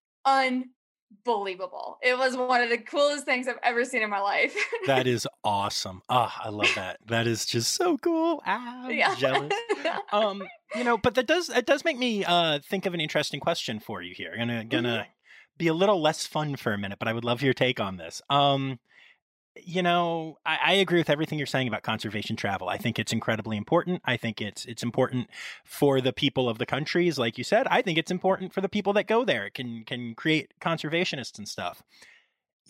[1.27, 4.55] unbelievable it was one of the coolest things i've ever seen in my life.
[4.87, 6.03] That is awesome.
[6.09, 6.99] Ah oh, i love that.
[7.07, 8.43] That is just so cool.
[8.47, 9.15] Ah, I'm yeah.
[9.15, 9.53] jealous.
[10.13, 10.43] Um
[10.75, 13.81] you know but that does it does make me uh think of an interesting question
[13.81, 14.33] for you here.
[14.33, 15.11] I'm gonna gonna mm-hmm.
[15.59, 17.97] be a little less fun for a minute but i would love your take on
[17.97, 18.23] this.
[18.31, 18.79] Um
[19.57, 22.69] you know, I, I, agree with everything you're saying about conservation travel.
[22.69, 24.01] I think it's incredibly important.
[24.05, 25.29] I think it's it's important
[25.65, 27.67] for the people of the countries, like you said.
[27.69, 29.47] I think it's important for the people that go there.
[29.47, 31.83] It can can create conservationists and stuff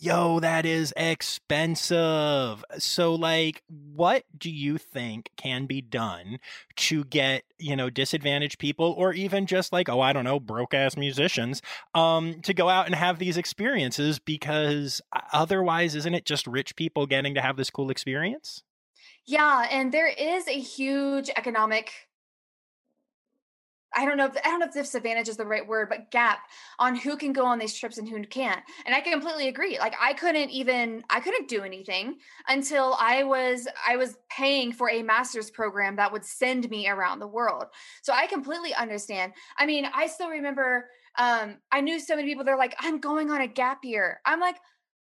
[0.01, 2.65] yo, that is expensive.
[2.79, 6.39] So, like, what do you think can be done
[6.77, 10.73] to get, you know, disadvantaged people or even just like, oh, I don't know, broke
[10.73, 11.61] ass musicians,
[11.93, 14.17] um, to go out and have these experiences?
[14.17, 18.63] Because otherwise, isn't it just rich people getting to have this cool experience?
[19.27, 19.67] Yeah.
[19.69, 21.91] And there is a huge economic
[23.93, 26.39] I don't know if I don't know if disadvantage is the right word, but gap
[26.79, 28.61] on who can go on these trips and who can't.
[28.85, 29.77] And I completely agree.
[29.79, 32.17] Like I couldn't even I couldn't do anything
[32.47, 37.19] until I was I was paying for a master's program that would send me around
[37.19, 37.65] the world.
[38.01, 39.33] So I completely understand.
[39.57, 43.29] I mean, I still remember um I knew so many people they're like I'm going
[43.29, 44.21] on a gap year.
[44.25, 44.57] I'm like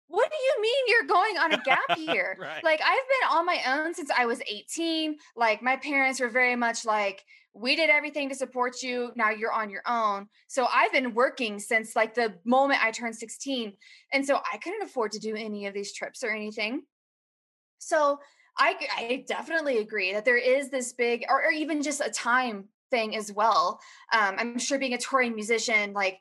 [0.08, 2.36] what do you mean you're going on a gap year?
[2.40, 2.62] right.
[2.62, 5.16] Like I've been on my own since I was 18.
[5.34, 7.24] Like my parents were very much like
[7.58, 9.12] we did everything to support you.
[9.16, 10.28] Now you're on your own.
[10.48, 13.72] So i've been working since like the moment i turned 16
[14.12, 16.82] and so i couldn't afford to do any of these trips or anything.
[17.78, 18.18] So
[18.58, 22.68] i i definitely agree that there is this big or, or even just a time
[22.90, 23.80] thing as well.
[24.12, 26.18] Um, i'm sure being a touring musician like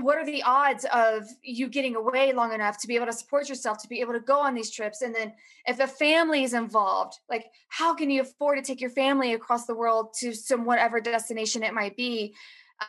[0.00, 3.48] what are the odds of you getting away long enough to be able to support
[3.48, 5.02] yourself to be able to go on these trips?
[5.02, 5.32] And then
[5.66, 9.66] if a family is involved like how can you afford to take your family across
[9.66, 12.34] the world to some whatever destination it might be?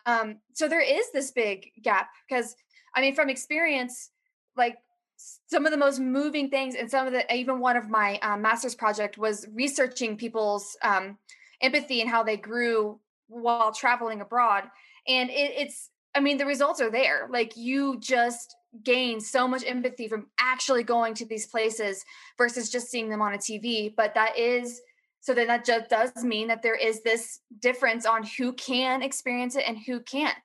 [0.05, 2.55] Um, so there is this big gap because
[2.95, 4.09] i mean from experience
[4.57, 4.77] like
[5.17, 8.41] some of the most moving things and some of the even one of my um,
[8.41, 11.17] master's project was researching people's um,
[11.61, 14.63] empathy and how they grew while traveling abroad.
[15.07, 17.27] And it, it's I mean, the results are there.
[17.29, 22.03] Like you just gain so much empathy from actually going to these places
[22.37, 23.93] versus just seeing them on a TV.
[23.95, 24.81] But that is
[25.25, 29.55] so then that just does mean that there is this difference on who can experience
[29.55, 30.37] it and who can't.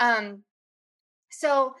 [0.00, 0.42] Um,
[1.30, 1.76] so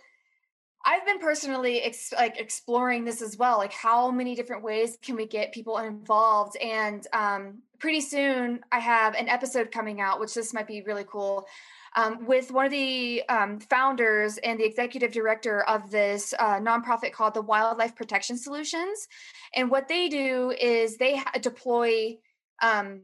[0.84, 3.58] I've been personally ex- like exploring this as well.
[3.58, 6.56] Like, how many different ways can we get people involved?
[6.58, 11.04] And um, pretty soon, I have an episode coming out, which this might be really
[11.04, 11.48] cool
[11.96, 17.12] um, with one of the um, founders and the executive director of this uh, nonprofit
[17.12, 19.08] called the Wildlife Protection Solutions.
[19.54, 22.18] And what they do is they deploy
[22.62, 23.00] um,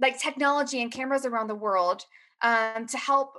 [0.00, 2.04] like technology and cameras around the world
[2.42, 3.38] um, to help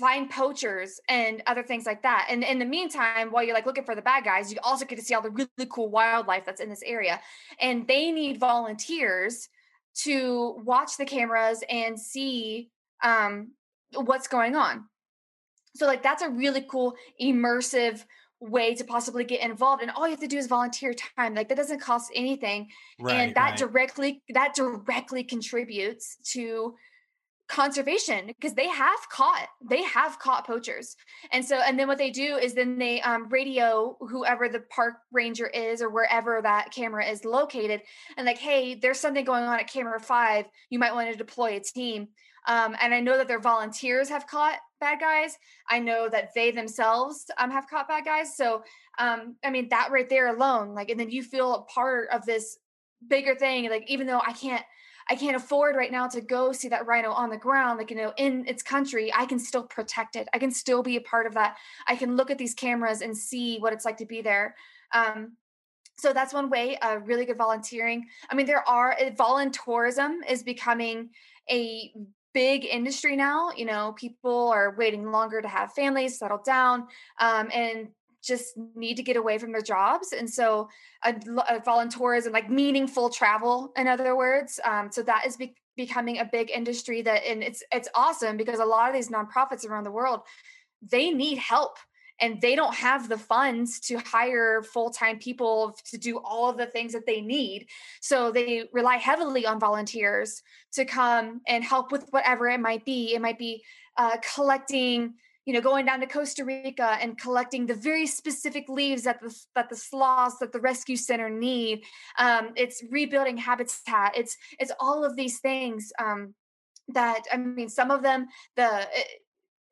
[0.00, 2.26] find poachers and other things like that.
[2.30, 4.98] And in the meantime, while you're like looking for the bad guys, you also get
[4.98, 7.20] to see all the really cool wildlife that's in this area.
[7.60, 9.50] And they need volunteers
[9.96, 12.70] to watch the cameras and see
[13.02, 13.50] um,
[13.94, 14.84] what's going on.
[15.74, 18.04] So, like, that's a really cool, immersive
[18.42, 21.48] way to possibly get involved and all you have to do is volunteer time like
[21.48, 22.68] that doesn't cost anything
[22.98, 23.58] right, and that right.
[23.58, 26.74] directly that directly contributes to
[27.48, 30.96] conservation because they have caught they have caught poachers
[31.32, 34.94] and so and then what they do is then they um, radio whoever the park
[35.12, 37.80] ranger is or wherever that camera is located
[38.16, 41.56] and like hey there's something going on at camera five you might want to deploy
[41.56, 42.08] a team
[42.46, 45.36] um, and i know that their volunteers have caught bad guys
[45.68, 48.62] i know that they themselves um, have caught bad guys so
[48.98, 52.24] um, i mean that right there alone like and then you feel a part of
[52.26, 52.58] this
[53.08, 54.64] bigger thing like even though i can't
[55.10, 57.96] I can't afford right now to go see that rhino on the ground, like, you
[57.96, 60.28] know, in its country, I can still protect it.
[60.32, 61.56] I can still be a part of that.
[61.86, 64.54] I can look at these cameras and see what it's like to be there.
[64.92, 65.36] Um,
[65.98, 68.06] so that's one way, uh, really good volunteering.
[68.30, 71.10] I mean, there are, voluntourism is becoming
[71.50, 71.92] a
[72.34, 73.50] big industry now.
[73.56, 76.86] You know, people are waiting longer to have families settle down.
[77.18, 77.88] Um, and
[78.22, 80.68] just need to get away from their jobs and so
[81.04, 81.10] a,
[81.48, 86.24] a volunteerism like meaningful travel in other words um, so that is be- becoming a
[86.24, 89.90] big industry that and it's it's awesome because a lot of these nonprofits around the
[89.90, 90.20] world
[90.88, 91.78] they need help
[92.22, 96.66] and they don't have the funds to hire full-time people to do all of the
[96.66, 97.66] things that they need.
[98.00, 100.42] So they rely heavily on volunteers
[100.72, 103.14] to come and help with whatever it might be.
[103.14, 103.62] It might be
[103.98, 105.14] uh, collecting
[105.44, 109.36] you know going down to costa rica and collecting the very specific leaves that the
[109.56, 111.82] that the sloths that the rescue center need.
[112.16, 114.16] Um, it's rebuilding habitat.
[114.16, 116.34] It's it's all of these things um,
[116.88, 119.06] that i mean some of them the it,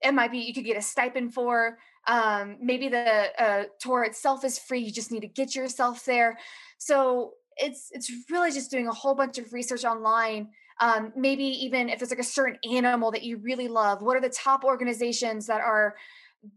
[0.02, 1.78] it might be you could get a stipend for
[2.10, 6.38] um, maybe the uh, tour itself is free you just need to get yourself there.
[6.78, 10.48] So it's it's really just doing a whole bunch of research online
[10.80, 14.20] um, maybe even if it's like a certain animal that you really love what are
[14.20, 15.94] the top organizations that are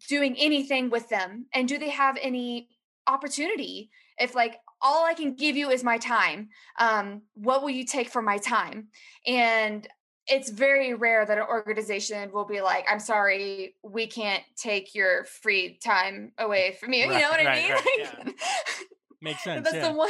[0.08, 1.46] doing anything with them?
[1.54, 2.70] And do they have any
[3.06, 3.90] opportunity?
[4.18, 8.10] If like all i can give you is my time um, what will you take
[8.10, 8.88] for my time?
[9.28, 9.88] And
[10.28, 15.26] it's very rare that an organization will be like i'm sorry we can't take your
[15.26, 18.32] free time away from you right, you know what right, i mean right, yeah.
[19.22, 19.90] makes sense that's yeah.
[19.90, 20.10] the one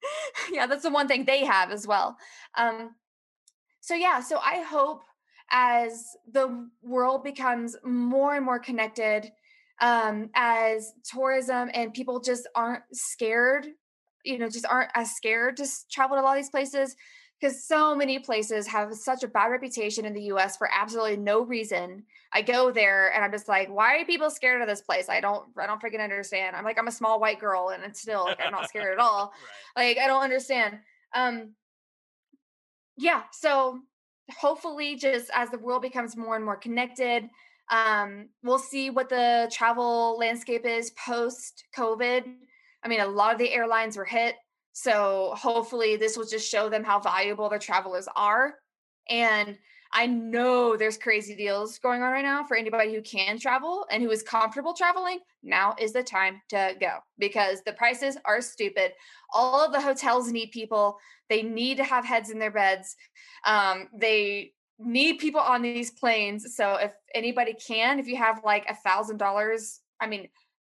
[0.52, 2.16] yeah that's the one thing they have as well
[2.56, 2.94] um,
[3.80, 5.02] so yeah so i hope
[5.50, 9.30] as the world becomes more and more connected
[9.80, 13.66] um, as tourism and people just aren't scared
[14.24, 16.96] you know just aren't as scared to travel to a lot of these places
[17.40, 21.42] because so many places have such a bad reputation in the US for absolutely no
[21.42, 22.04] reason.
[22.32, 25.08] I go there and I'm just like, why are people scared of this place?
[25.08, 26.54] I don't I don't freaking understand.
[26.54, 28.98] I'm like, I'm a small white girl and it's still like I'm not scared at
[29.04, 29.32] all.
[29.76, 29.96] Right.
[29.96, 30.78] Like I don't understand.
[31.14, 31.54] Um
[32.96, 33.80] yeah, so
[34.38, 37.28] hopefully just as the world becomes more and more connected,
[37.70, 42.24] um, we'll see what the travel landscape is post COVID.
[42.82, 44.34] I mean, a lot of the airlines were hit.
[44.82, 48.54] So hopefully this will just show them how valuable their travelers are.
[49.10, 49.58] And
[49.92, 54.02] I know there's crazy deals going on right now for anybody who can travel and
[54.02, 55.18] who is comfortable traveling.
[55.42, 58.92] Now is the time to go because the prices are stupid.
[59.34, 60.98] All of the hotels need people.
[61.28, 62.96] They need to have heads in their beds.
[63.44, 66.56] Um, they need people on these planes.
[66.56, 70.30] So if anybody can, if you have like a thousand dollars, I mean,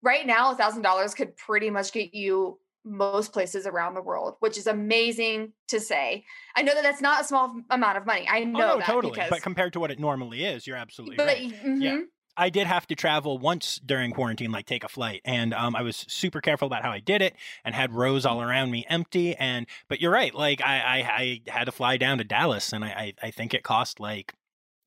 [0.02, 4.36] right now a thousand dollars could pretty much get you most places around the world,
[4.40, 6.24] which is amazing to say.
[6.56, 8.26] I know that that's not a small amount of money.
[8.28, 9.12] I know oh, no, that totally.
[9.12, 9.30] Because...
[9.30, 11.52] But compared to what it normally is, you're absolutely but, right.
[11.52, 11.80] Mm-hmm.
[11.80, 12.00] Yeah.
[12.36, 15.82] I did have to travel once during quarantine, like take a flight, and um, I
[15.82, 19.34] was super careful about how I did it, and had rows all around me empty.
[19.34, 22.84] And but you're right, like I I, I had to fly down to Dallas, and
[22.84, 24.34] I, I I think it cost like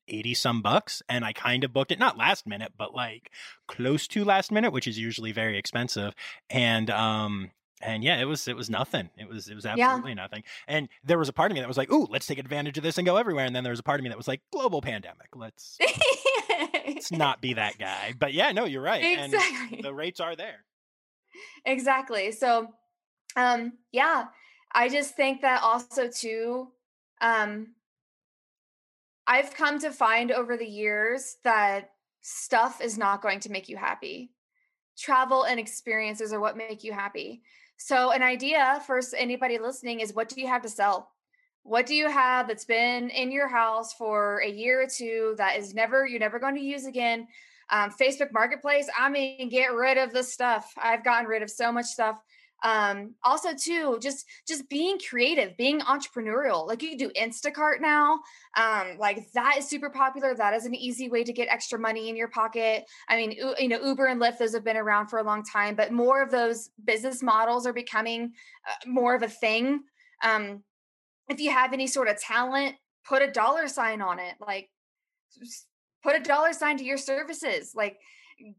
[0.08, 3.30] 80 some bucks and I kind of booked it not last minute but like
[3.68, 6.14] close to last minute which is usually very expensive
[6.50, 7.50] and um
[7.82, 9.10] and yeah, it was it was nothing.
[9.16, 10.14] It was it was absolutely yeah.
[10.14, 10.42] nothing.
[10.68, 12.84] And there was a part of me that was like, "Ooh, let's take advantage of
[12.84, 14.40] this and go everywhere." And then there was a part of me that was like,
[14.52, 15.34] "Global pandemic.
[15.34, 15.78] Let's
[16.86, 19.02] let's not be that guy." But yeah, no, you're right.
[19.02, 19.78] Exactly.
[19.78, 20.64] And the rates are there.
[21.64, 22.32] Exactly.
[22.32, 22.68] So,
[23.36, 24.26] um, yeah,
[24.72, 26.68] I just think that also too,
[27.20, 27.74] um,
[29.26, 33.76] I've come to find over the years that stuff is not going to make you
[33.76, 34.30] happy.
[34.96, 37.42] Travel and experiences are what make you happy.
[37.76, 41.10] So, an idea for anybody listening is what do you have to sell?
[41.64, 45.56] what do you have that's been in your house for a year or two that
[45.56, 47.26] is never you're never going to use again?
[47.70, 50.70] Um, facebook marketplace i mean get rid of the stuff.
[50.76, 52.20] I've gotten rid of so much stuff
[52.62, 58.20] um, also too just just being creative being entrepreneurial like you can do instacart now
[58.56, 62.08] um, like that is super popular that is an easy way to get extra money
[62.08, 65.18] in your pocket i mean you know uber and lyft those have been around for
[65.18, 68.32] a long time but more of those business models are becoming
[68.68, 69.80] uh, more of a thing
[70.22, 70.62] um,
[71.28, 72.76] if you have any sort of talent,
[73.06, 74.34] put a dollar sign on it.
[74.40, 74.70] Like,
[76.02, 77.72] put a dollar sign to your services.
[77.74, 77.98] Like,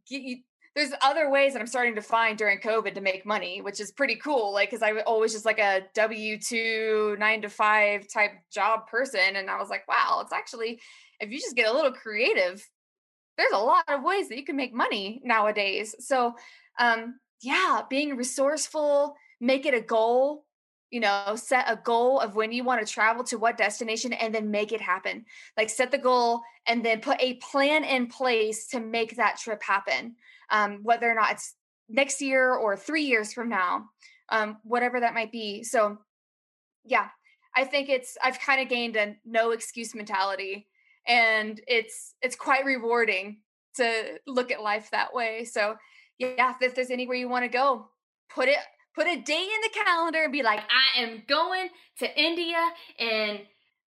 [0.09, 0.37] get you,
[0.75, 3.91] there's other ways that I'm starting to find during COVID to make money, which is
[3.91, 4.53] pretty cool.
[4.53, 8.87] Like, because I was always just like a W two nine to five type job
[8.87, 10.81] person, and I was like, wow, it's actually
[11.21, 12.67] if you just get a little creative,
[13.37, 15.95] there's a lot of ways that you can make money nowadays.
[15.99, 16.35] So,
[16.77, 20.45] um, yeah, being resourceful, make it a goal
[20.91, 24.33] you know set a goal of when you want to travel to what destination and
[24.33, 25.25] then make it happen
[25.57, 29.61] like set the goal and then put a plan in place to make that trip
[29.63, 30.15] happen
[30.51, 31.55] um, whether or not it's
[31.89, 33.85] next year or three years from now
[34.29, 35.97] um, whatever that might be so
[36.83, 37.07] yeah
[37.55, 40.67] i think it's i've kind of gained a no excuse mentality
[41.07, 43.41] and it's it's quite rewarding
[43.75, 45.75] to look at life that way so
[46.17, 47.87] yeah if there's anywhere you want to go
[48.29, 48.57] put it
[48.95, 51.69] put a day in the calendar and be like, I am going
[51.99, 52.57] to India
[52.97, 53.39] in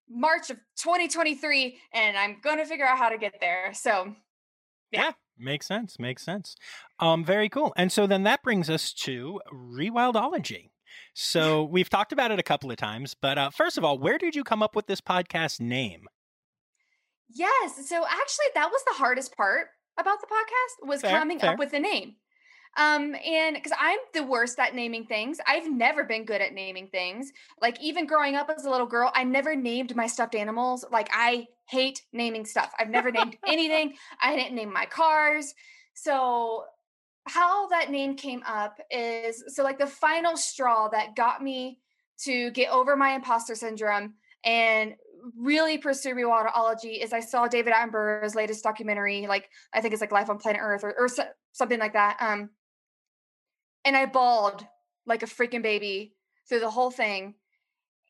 [0.09, 3.73] March of 2023 and I'm going to figure out how to get there.
[3.73, 4.15] So,
[4.93, 5.07] yeah.
[5.07, 5.13] yeah.
[5.39, 5.99] Makes sense.
[5.99, 6.57] Makes sense.
[6.99, 7.73] Um, very cool.
[7.77, 10.71] And so then that brings us to Rewildology.
[11.15, 14.19] So we've talked about it a couple of times, but uh, first of all, where
[14.19, 16.07] did you come up with this podcast name?
[17.29, 17.89] Yes.
[17.89, 19.69] So actually, that was the hardest part
[19.99, 21.51] about the podcast was fair, coming fair.
[21.51, 22.17] up with the name.
[22.77, 26.89] Um, and because I'm the worst at naming things, I've never been good at naming
[26.89, 27.33] things.
[27.61, 30.85] Like even growing up as a little girl, I never named my stuffed animals.
[30.91, 32.73] Like I hate naming stuff.
[32.79, 33.95] I've never named anything.
[34.21, 35.55] I didn't name my cars.
[35.95, 36.65] So
[37.27, 41.81] how that name came up is so like the final straw that got me
[42.23, 44.15] to get over my imposter syndrome
[44.45, 44.95] and
[45.37, 50.13] really pursue rewildology is I saw David Attenborough's latest documentary, like I think it's like
[50.13, 51.09] Life on Planet Earth or, or
[51.53, 52.17] something like that.
[52.21, 52.51] Um,
[53.85, 54.65] and I bawled
[55.07, 56.15] like a freaking baby
[56.49, 57.35] through the whole thing.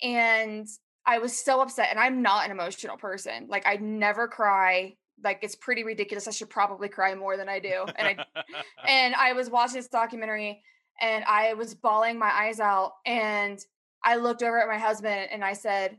[0.02, 0.68] And
[1.08, 1.88] I was so upset.
[1.90, 3.46] And I'm not an emotional person.
[3.48, 4.94] Like I never cry.
[5.24, 6.28] Like it's pretty ridiculous.
[6.28, 7.86] I should probably cry more than I do.
[7.96, 8.42] And I
[8.86, 10.62] and I was watching this documentary
[11.00, 12.92] and I was bawling my eyes out.
[13.06, 13.58] And
[14.04, 15.96] I looked over at my husband and I said,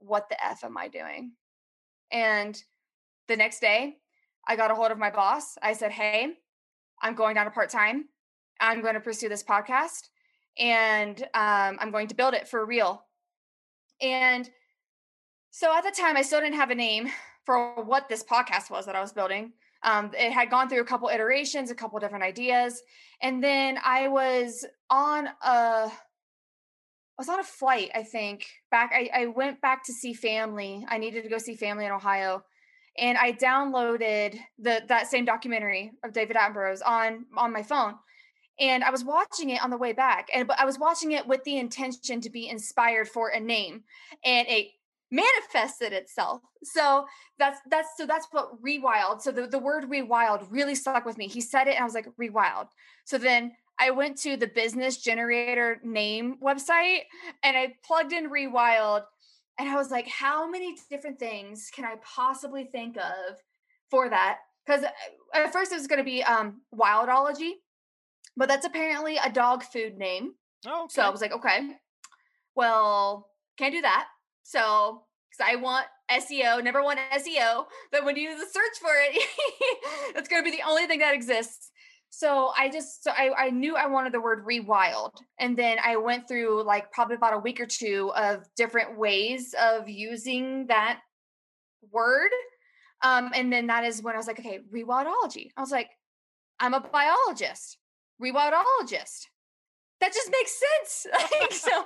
[0.00, 1.32] What the F am I doing?
[2.10, 2.60] And
[3.28, 3.98] the next day,
[4.48, 5.56] I got a hold of my boss.
[5.62, 6.34] I said, Hey,
[7.00, 8.06] I'm going down to part time.
[8.58, 10.08] I'm going to pursue this podcast
[10.58, 13.04] and um, I'm going to build it for real.
[14.00, 14.48] And
[15.50, 17.08] so at the time, I still didn't have a name
[17.44, 19.52] for what this podcast was that I was building.
[19.82, 22.82] Um, it had gone through a couple iterations, a couple different ideas,
[23.22, 27.90] and then I was on a I was on a flight.
[27.94, 28.92] I think back.
[28.94, 30.84] I, I went back to see family.
[30.88, 32.44] I needed to go see family in Ohio,
[32.98, 37.94] and I downloaded the that same documentary of David Attenborough's on on my phone
[38.60, 41.26] and I was watching it on the way back, and but I was watching it
[41.26, 43.84] with the intention to be inspired for a name,
[44.24, 44.68] and it
[45.10, 46.42] manifested itself.
[46.62, 47.06] So
[47.38, 49.22] that's that's so that's what rewild.
[49.22, 51.26] So the, the word rewild really stuck with me.
[51.26, 52.68] He said it and I was like, rewild.
[53.04, 57.02] So then I went to the business generator name website
[57.42, 59.02] and I plugged in rewild
[59.58, 63.36] and I was like, how many different things can I possibly think of
[63.90, 64.38] for that?
[64.64, 64.88] Because uh,
[65.34, 67.54] at first it was going to be um wildology
[68.40, 70.32] but that's apparently a dog food name.
[70.66, 70.94] Oh, okay.
[70.94, 71.76] so I was like, okay,
[72.56, 74.06] well, can't do that.
[74.44, 78.92] So because I want SEO, never want SEO, but when you do the search for
[78.94, 79.22] it,
[80.14, 81.70] that's going to be the only thing that exists.
[82.08, 85.12] So I just, so I, I knew I wanted the word rewild.
[85.38, 89.54] And then I went through like probably about a week or two of different ways
[89.60, 91.00] of using that
[91.92, 92.30] word.
[93.02, 95.50] Um, and then that is when I was like, okay, rewildology.
[95.58, 95.90] I was like,
[96.58, 97.76] I'm a biologist
[98.20, 99.26] rewildologist.
[100.00, 101.06] That just makes sense.
[101.60, 101.84] so,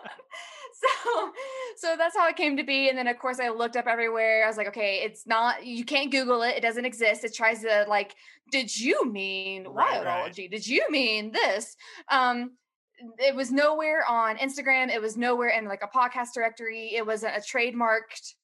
[0.72, 1.32] so,
[1.76, 2.88] so that's how it came to be.
[2.88, 4.44] And then of course I looked up everywhere.
[4.44, 6.56] I was like, okay, it's not, you can't Google it.
[6.56, 7.24] It doesn't exist.
[7.24, 8.14] It tries to like,
[8.52, 10.42] did you mean right, wildology?
[10.42, 10.50] Right.
[10.50, 11.76] Did you mean this?
[12.10, 12.52] Um,
[13.18, 14.90] it was nowhere on Instagram.
[14.90, 16.94] It was nowhere in like a podcast directory.
[16.94, 18.34] It was a, a trademarked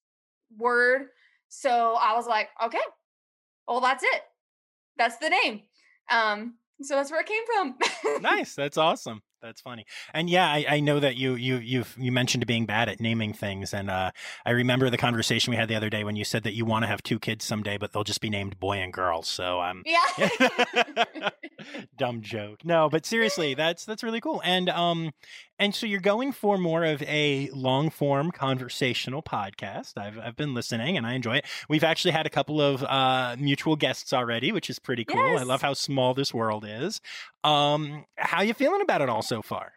[0.57, 1.07] word.
[1.49, 2.79] So I was like, okay,
[3.69, 4.23] well, that's it.
[4.97, 5.62] That's the name.
[6.11, 7.74] Um, so that's where it came from.
[8.23, 8.55] nice.
[8.55, 9.23] That's awesome.
[9.43, 9.87] That's funny.
[10.12, 13.33] And yeah, I, I know that you you you you mentioned being bad at naming
[13.33, 14.11] things, and uh,
[14.45, 16.83] I remember the conversation we had the other day when you said that you want
[16.83, 19.23] to have two kids someday, but they'll just be named boy and girl.
[19.23, 21.31] So um, yeah,
[21.97, 22.65] dumb joke.
[22.65, 24.43] No, but seriously, that's that's really cool.
[24.45, 25.12] And um,
[25.61, 29.99] and so you're going for more of a long form conversational podcast.
[29.99, 31.45] I've, I've been listening and I enjoy it.
[31.69, 35.33] We've actually had a couple of uh, mutual guests already, which is pretty cool.
[35.33, 35.43] Yes.
[35.43, 37.03] I love how small this world is.
[37.45, 39.73] Um, how you feeling about it all so far?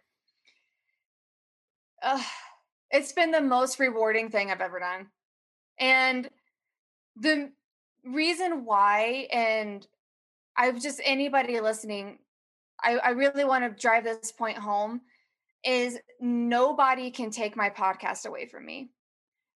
[2.01, 2.21] Uh,
[2.89, 5.07] it's been the most rewarding thing I've ever done.
[5.79, 6.27] And
[7.15, 7.51] the
[8.03, 9.85] reason why, and
[10.57, 12.17] I've just anybody listening,
[12.83, 15.01] I, I really want to drive this point home
[15.63, 18.89] is nobody can take my podcast away from me.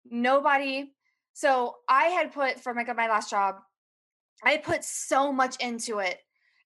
[0.05, 0.93] Nobody.
[1.33, 3.57] So I had put for my my last job,
[4.45, 6.19] I put so much into it,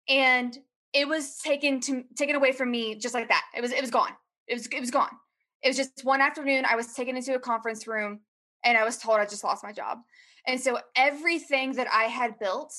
[0.09, 0.59] and
[0.93, 3.45] it was taken to taken away from me just like that.
[3.57, 4.12] It was it was gone.
[4.47, 5.11] It was it was gone.
[5.62, 6.65] It was just one afternoon.
[6.69, 8.21] I was taken into a conference room,
[8.65, 9.99] and I was told I just lost my job.
[10.47, 12.75] And so everything that I had built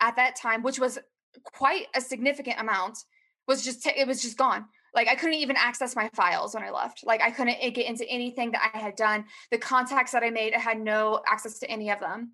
[0.00, 0.98] at that time, which was
[1.44, 2.98] quite a significant amount,
[3.48, 6.64] was just t- it was just gone like I couldn't even access my files when
[6.64, 7.04] I left.
[7.04, 9.24] Like I couldn't get into anything that I had done.
[9.50, 12.32] The contacts that I made, I had no access to any of them.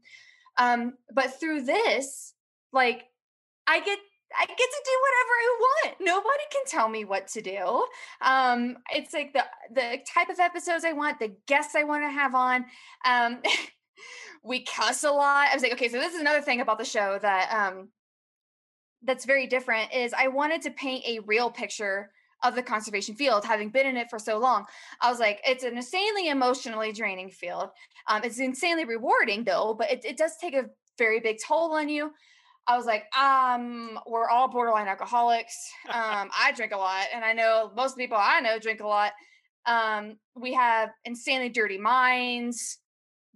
[0.59, 2.35] Um, but through this,
[2.73, 3.05] like
[3.67, 3.99] I get
[4.35, 5.97] I get to do whatever I want.
[6.01, 7.87] Nobody can tell me what to do.
[8.21, 12.11] Um, it's like the the type of episodes I want, the guests I want to
[12.11, 12.65] have on.
[13.07, 13.43] Um,
[14.45, 15.49] we cuss a lot.
[15.51, 17.89] I was like, okay, so this is another thing about the show that um
[19.03, 22.11] that's very different is I wanted to paint a real picture
[22.43, 24.65] of the conservation field, having been in it for so long.
[25.01, 27.71] I was like, it's an insanely emotionally draining field.
[28.09, 30.67] Um, it's insanely rewarding though, but it, it does take a
[30.99, 32.13] very big toll on you.
[32.69, 35.57] I was like, um, we're all borderline alcoholics.
[35.89, 39.13] Um, I drink a lot, and I know most people I know drink a lot.
[39.67, 42.79] Um, we have insanely dirty minds.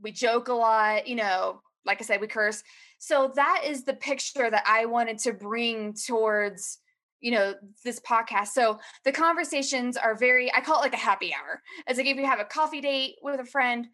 [0.02, 2.62] We joke a lot, you know, like I said, we curse.
[2.98, 6.78] So that is the picture that I wanted to bring towards
[7.20, 7.52] you know
[7.85, 11.98] this podcast so the conversations are very i call it like a happy hour it's
[11.98, 13.86] like if you have a coffee date with a friend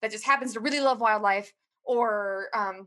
[0.00, 1.52] that just happens to really love wildlife
[1.84, 2.86] or um,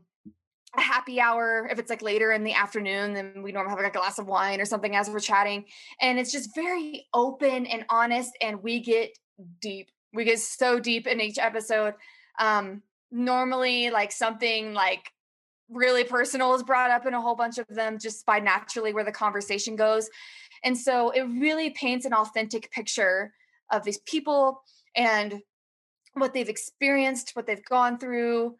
[0.76, 3.94] a happy hour if it's like later in the afternoon then we normally have like
[3.94, 5.64] a glass of wine or something as we're chatting
[6.00, 9.10] and it's just very open and honest and we get
[9.60, 11.94] deep we get so deep in each episode
[12.38, 15.12] um normally like something like
[15.70, 19.04] really personal is brought up in a whole bunch of them just by naturally where
[19.04, 20.08] the conversation goes.
[20.62, 23.32] And so it really paints an authentic picture
[23.70, 24.62] of these people
[24.96, 25.40] and
[26.14, 28.56] what they've experienced, what they've gone through.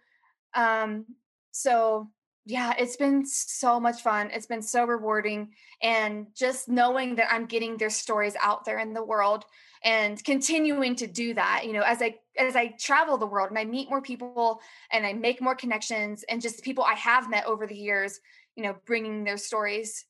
[0.55, 1.07] Um,
[1.55, 2.11] so
[2.47, 4.29] yeah, it's been so much fun.
[4.31, 5.53] It's been so rewarding.
[5.81, 9.47] And just knowing that I'm getting their stories out there in the world
[9.83, 13.59] and continuing to do that, you know, as I as I travel the world and
[13.59, 14.61] I meet more people
[14.91, 18.21] and I make more connections and just people I have met over the years,
[18.57, 20.05] you know, bringing their stories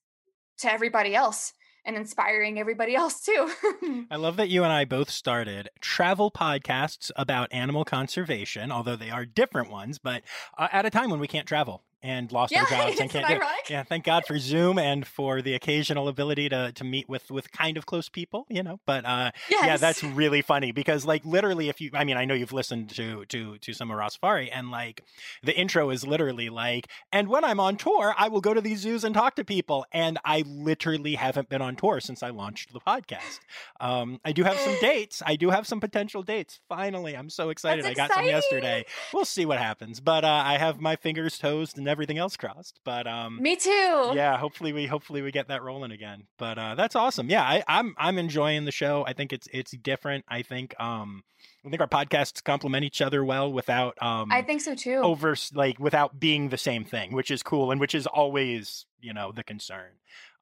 [0.59, 1.53] to everybody else
[1.85, 3.51] and inspiring everybody else too.
[4.11, 9.11] I love that you and I both started travel podcasts about animal conservation, although they
[9.11, 10.23] are different ones, but
[10.57, 13.29] uh, at a time when we can't travel and lost yeah, our jobs and can't.
[13.29, 17.31] Yeah, yeah, thank God for Zoom and for the occasional ability to to meet with
[17.31, 18.79] with kind of close people, you know.
[18.87, 19.67] But uh, yes.
[19.67, 22.91] yeah, that's really funny because like literally, if you, I mean, I know you've listened
[22.91, 25.03] to to to some of Rossafari, and like
[25.43, 28.81] the intro is literally like, and when I'm on tour, I will go to these
[28.81, 32.75] zoos and talk to people, and I literally haven't been on tour since I launched
[32.75, 33.41] the podcast.
[33.81, 35.23] Um, I do have some dates.
[35.25, 36.61] I do have some potential dates.
[36.69, 37.87] Finally, I'm so excited.
[37.87, 38.85] I got some yesterday.
[39.15, 42.81] We'll see what happens, but uh, I have my fingers toes and everything else crossed.
[42.85, 43.71] But um, me too.
[44.15, 46.25] Yeah, hopefully we hopefully we get that rolling again.
[46.39, 47.31] But uh, that's awesome.
[47.31, 49.05] Yeah, I, I'm I'm enjoying the show.
[49.07, 50.25] I think it's it's different.
[50.29, 51.23] I think um,
[51.65, 54.97] I think our podcasts complement each other well without um, I think so too.
[54.97, 59.15] Over like without being the same thing, which is cool and which is always you
[59.15, 59.93] know the concern.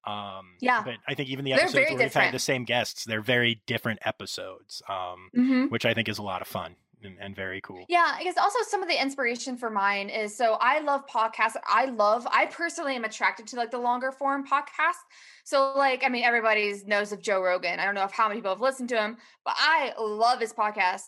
[0.05, 2.01] Um, yeah, but I think even the episodes where different.
[2.01, 5.65] we've had the same guests, they're very different episodes, um, mm-hmm.
[5.67, 6.75] which I think is a lot of fun
[7.05, 7.85] and, and, very cool.
[7.89, 11.57] Yeah, I guess also some of the inspiration for mine is so I love podcasts.
[11.67, 15.03] I love, I personally am attracted to like the longer form podcasts.
[15.45, 17.81] So like, I mean, everybody knows of Joe Rogan.
[17.81, 20.53] I don't know if how many people have listened to him, but I love his
[20.53, 21.03] podcast.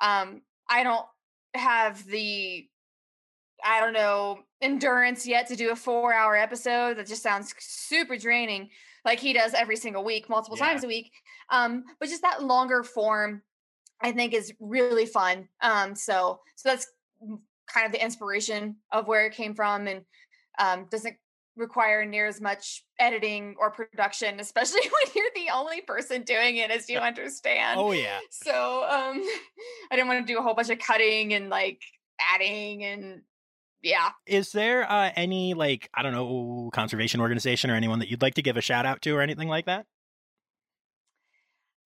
[0.00, 1.06] Um, I don't
[1.54, 2.66] have the,
[3.64, 6.96] I don't know, endurance yet to do a four hour episode.
[6.96, 8.70] That just sounds super draining.
[9.04, 10.66] Like he does every single week, multiple yeah.
[10.66, 11.10] times a week.
[11.50, 13.42] Um, but just that longer form
[14.02, 15.48] I think is really fun.
[15.60, 16.86] Um, so so that's
[17.72, 20.02] kind of the inspiration of where it came from, and
[20.58, 21.16] um, doesn't
[21.56, 26.70] require near as much editing or production, especially when you're the only person doing it,
[26.70, 27.78] as you understand.
[27.78, 28.18] Oh yeah.
[28.30, 29.22] So um,
[29.90, 31.80] I didn't want to do a whole bunch of cutting and like
[32.34, 33.22] adding and
[33.82, 34.10] yeah.
[34.26, 38.34] Is there uh, any like I don't know conservation organization or anyone that you'd like
[38.34, 39.86] to give a shout out to or anything like that?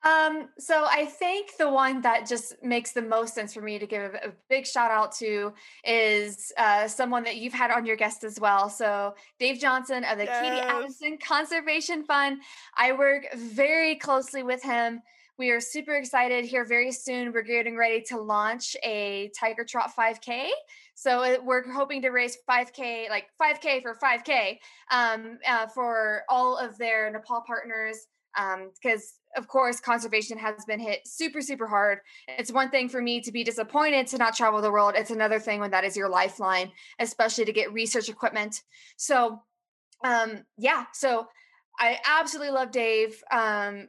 [0.05, 3.87] Um, so I think the one that just makes the most sense for me to
[3.87, 5.55] give a, big shout out to
[5.85, 8.69] is uh, someone that you've had on your guest as well.
[8.69, 10.43] So Dave Johnson of the yes.
[10.43, 12.43] Katie Adamson Conservation Fund.
[12.77, 15.01] I work very closely with him.
[15.39, 17.33] We are super excited here very soon.
[17.33, 20.49] We're getting ready to launch a Tiger Trot 5K.
[20.95, 24.59] So it, we're hoping to raise 5K, like 5K for 5K
[24.93, 30.81] um, uh, for all of their Nepal partners because um, of course conservation has been
[30.81, 31.99] hit super super hard.
[32.29, 34.95] It's one thing for me to be disappointed to not travel the world.
[34.97, 38.63] It's another thing when that is your lifeline especially to get research equipment.
[38.97, 39.43] So
[40.03, 41.27] um yeah so
[41.79, 43.89] i absolutely love dave um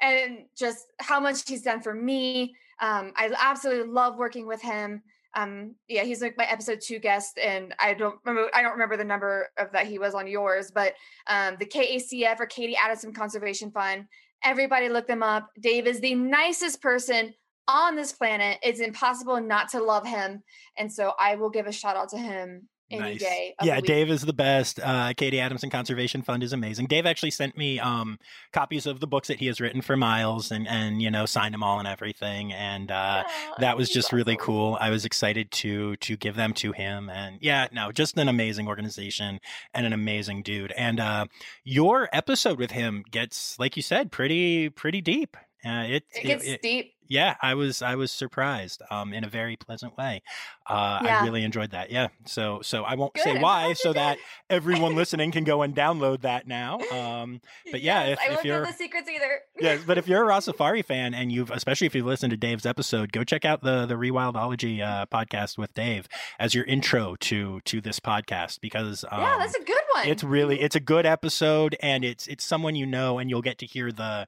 [0.00, 2.54] and just how much he's done for me.
[2.80, 5.02] Um i absolutely love working with him
[5.38, 8.96] um yeah he's like my episode two guest and i don't remember i don't remember
[8.96, 10.94] the number of that he was on yours but
[11.28, 14.06] um the kacf or katie adamson conservation fund
[14.44, 15.50] everybody look them up.
[15.60, 17.34] Dave is the nicest person
[17.66, 18.58] on this planet.
[18.62, 20.42] It's impossible not to love him
[20.76, 23.20] and so i will give a shout out to him any nice.
[23.20, 23.54] day.
[23.62, 24.80] Yeah, Dave is the best.
[24.82, 26.86] Uh, Katie Adamson Conservation Fund is amazing.
[26.86, 28.18] Dave actually sent me um,
[28.52, 31.54] copies of the books that he has written for Miles, and and you know signed
[31.54, 34.16] them all and everything, and uh, oh, that was just awesome.
[34.16, 34.78] really cool.
[34.80, 38.68] I was excited to to give them to him, and yeah, no, just an amazing
[38.68, 39.40] organization
[39.74, 40.72] and an amazing dude.
[40.72, 41.26] And uh,
[41.64, 45.36] your episode with him gets, like you said, pretty pretty deep.
[45.64, 46.94] Uh, it, it gets it, deep.
[47.08, 50.22] Yeah, I was I was surprised um, in a very pleasant way.
[50.66, 51.20] Uh, yeah.
[51.20, 51.90] I really enjoyed that.
[51.90, 53.24] Yeah, so so I won't Good.
[53.24, 54.18] say why, so that
[54.50, 56.78] everyone listening can go and download that now.
[56.92, 57.40] Um,
[57.72, 59.40] but yeah, yes, if, I if you're the secrets either.
[59.58, 62.66] yeah, but if you're a Rossafari fan and you've especially if you've listened to Dave's
[62.66, 66.08] episode, go check out the the Rewildology uh, podcast with Dave
[66.38, 70.08] as your intro to to this podcast because um, yeah, that's a good one.
[70.08, 73.56] It's really it's a good episode and it's it's someone you know and you'll get
[73.58, 74.26] to hear the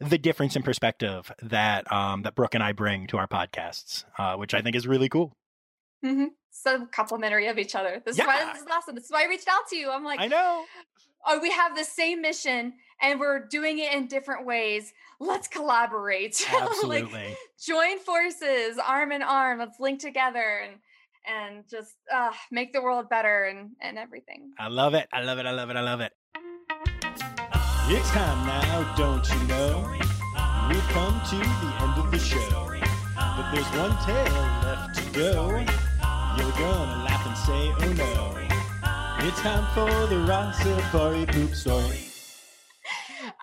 [0.00, 4.36] the difference in perspective that um, that Brooke and I bring to our podcasts, uh,
[4.36, 5.32] which I think is really cool.
[6.04, 6.26] Mm-hmm.
[6.50, 8.02] So complimentary of each other.
[8.04, 8.24] This yeah.
[8.24, 8.94] is why this is awesome.
[8.94, 9.90] This is why I reached out to you.
[9.90, 10.64] I'm like, I know.
[11.26, 14.92] Oh, we have the same mission and we're doing it in different ways.
[15.20, 16.44] Let's collaborate.
[16.52, 17.12] Absolutely.
[17.12, 19.58] like, join forces, arm in arm.
[19.58, 20.78] Let's link together and
[21.26, 24.52] and just uh, make the world better and and everything.
[24.58, 25.08] I love it.
[25.12, 25.46] I love it.
[25.46, 25.76] I love it.
[25.76, 26.12] I love it.
[27.90, 29.90] It's time now, don't you know?
[30.68, 32.68] We've come to the end of the show.
[33.16, 35.48] But there's one tale left to go.
[36.36, 39.26] You're gonna laugh and say, oh no.
[39.26, 42.00] It's time for the Rossafari poop story.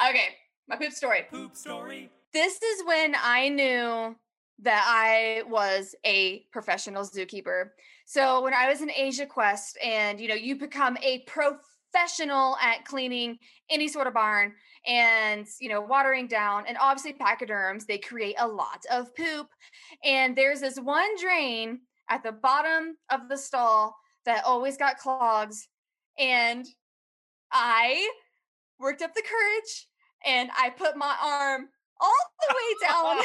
[0.07, 0.35] Okay,
[0.67, 1.25] my poop story.
[1.31, 2.11] Poop story.
[2.31, 4.15] This is when I knew
[4.59, 7.69] that I was a professional zookeeper.
[8.05, 11.61] So when I was in Asia Quest and you know you become a professional
[11.95, 13.37] professional at cleaning
[13.69, 14.53] any sort of barn
[14.85, 19.47] and you know watering down and obviously pachyderms they create a lot of poop
[20.03, 23.95] and there's this one drain at the bottom of the stall
[24.25, 25.67] that always got clogs
[26.19, 26.65] and
[27.51, 28.07] i
[28.79, 29.87] worked up the courage
[30.25, 31.69] and i put my arm
[32.01, 32.13] all
[32.49, 33.23] the way down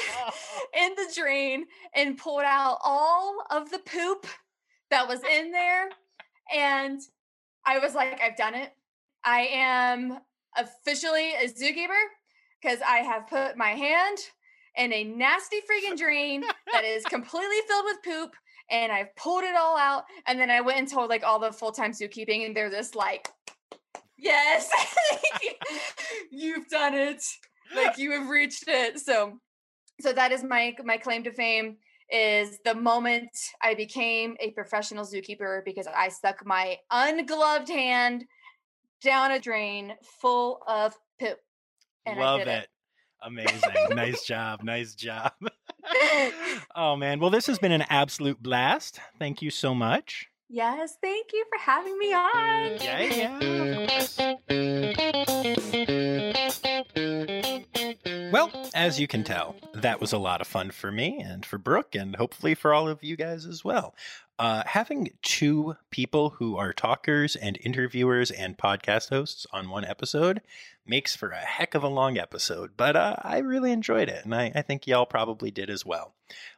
[0.85, 1.65] in the drain
[1.95, 4.27] and pulled out all of the poop
[4.91, 5.89] that was in there
[6.55, 7.01] and
[7.67, 8.73] I was like, I've done it.
[9.25, 10.19] I am
[10.57, 12.03] officially a zookeeper
[12.61, 14.19] because I have put my hand
[14.77, 16.43] in a nasty freaking drain
[16.73, 18.35] that is completely filled with poop
[18.71, 20.05] and I've pulled it all out.
[20.27, 22.95] And then I went and told like all the full time zookeeping, and they're just
[22.95, 23.29] like,
[24.17, 24.71] Yes,
[26.31, 27.23] you've done it.
[27.75, 28.99] Like you have reached it.
[29.01, 29.39] So
[30.01, 31.77] so that is my my claim to fame
[32.13, 33.31] is the moment
[33.63, 38.25] I became a professional zookeeper because I stuck my ungloved hand
[39.03, 41.39] down a drain full of poop.
[42.07, 42.49] And Love it.
[42.49, 42.69] it.
[43.23, 43.61] Amazing.
[43.91, 44.63] nice job.
[44.63, 45.33] Nice job.
[46.77, 47.21] oh, man.
[47.21, 49.01] Well, this has been an absolute blast.
[49.19, 50.29] Thank you so much.
[50.49, 50.97] Yes.
[51.01, 52.77] Thank you for having me on.
[52.81, 53.01] Yeah,
[54.49, 54.80] yeah.
[58.41, 61.59] Well, as you can tell, that was a lot of fun for me and for
[61.59, 63.95] Brooke, and hopefully for all of you guys as well.
[64.39, 70.41] Uh, having two people who are talkers and interviewers and podcast hosts on one episode
[70.87, 74.35] makes for a heck of a long episode, but uh, I really enjoyed it, and
[74.35, 76.15] I, I think y'all probably did as well.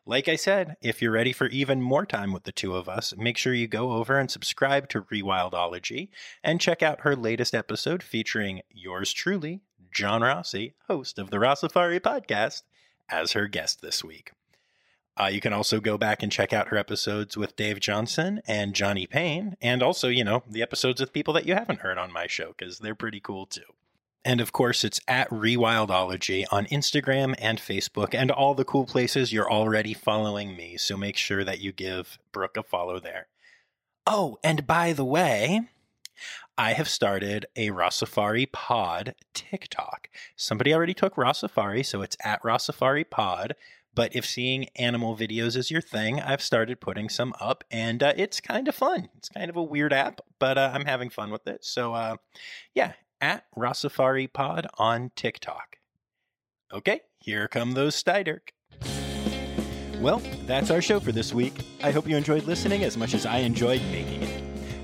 [0.07, 3.15] Like I said, if you're ready for even more time with the two of us,
[3.17, 6.11] make sure you go over and subscribe to Rewildology
[6.45, 12.01] and check out her latest episode featuring yours truly, John Rossi, host of the Rossafari
[12.01, 12.63] podcast,
[13.09, 14.33] as her guest this week.
[15.21, 18.75] Uh, you can also go back and check out her episodes with Dave Johnson and
[18.75, 22.13] Johnny Payne, and also, you know, the episodes with people that you haven't heard on
[22.13, 23.61] my show because they're pretty cool too.
[24.25, 29.33] And of course, it's at Rewildology on Instagram and Facebook and all the cool places
[29.33, 30.77] you're already following me.
[30.77, 33.27] So make sure that you give Brooke a follow there.
[34.07, 35.63] Oh, and by the way,
[36.59, 40.09] I have started a Rossafari Pod TikTok.
[40.37, 43.55] Somebody already took Rossafari, so it's at Rossafari Pod.
[43.95, 48.13] But if seeing animal videos is your thing, I've started putting some up, and uh,
[48.17, 49.09] it's kind of fun.
[49.17, 51.65] It's kind of a weird app, but uh, I'm having fun with it.
[51.65, 52.17] So, uh,
[52.75, 55.77] yeah, at Rossafari Pod on TikTok.
[56.73, 58.51] Okay, here come those Styderk.
[60.01, 61.55] Well, that's our show for this week.
[61.83, 64.32] I hope you enjoyed listening as much as I enjoyed making it.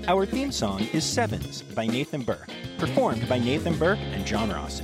[0.09, 2.49] Our theme song is Sevens by Nathan Burke,
[2.79, 4.83] performed by Nathan Burke and John Rossi.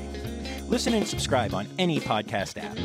[0.67, 2.77] Listen and subscribe on any podcast app.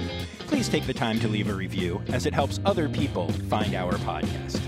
[0.47, 3.93] Please take the time to leave a review as it helps other people find our
[3.93, 4.59] podcast.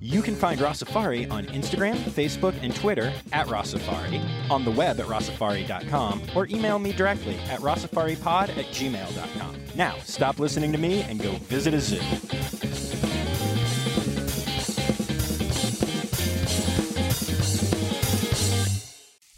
[0.00, 5.08] You can find Rossafari on Instagram, Facebook, and Twitter at Rossafari, on the web at
[5.08, 9.56] rossafari.com, or email me directly at rossafaripod at gmail.com.
[9.74, 12.00] Now, stop listening to me and go visit a zoo.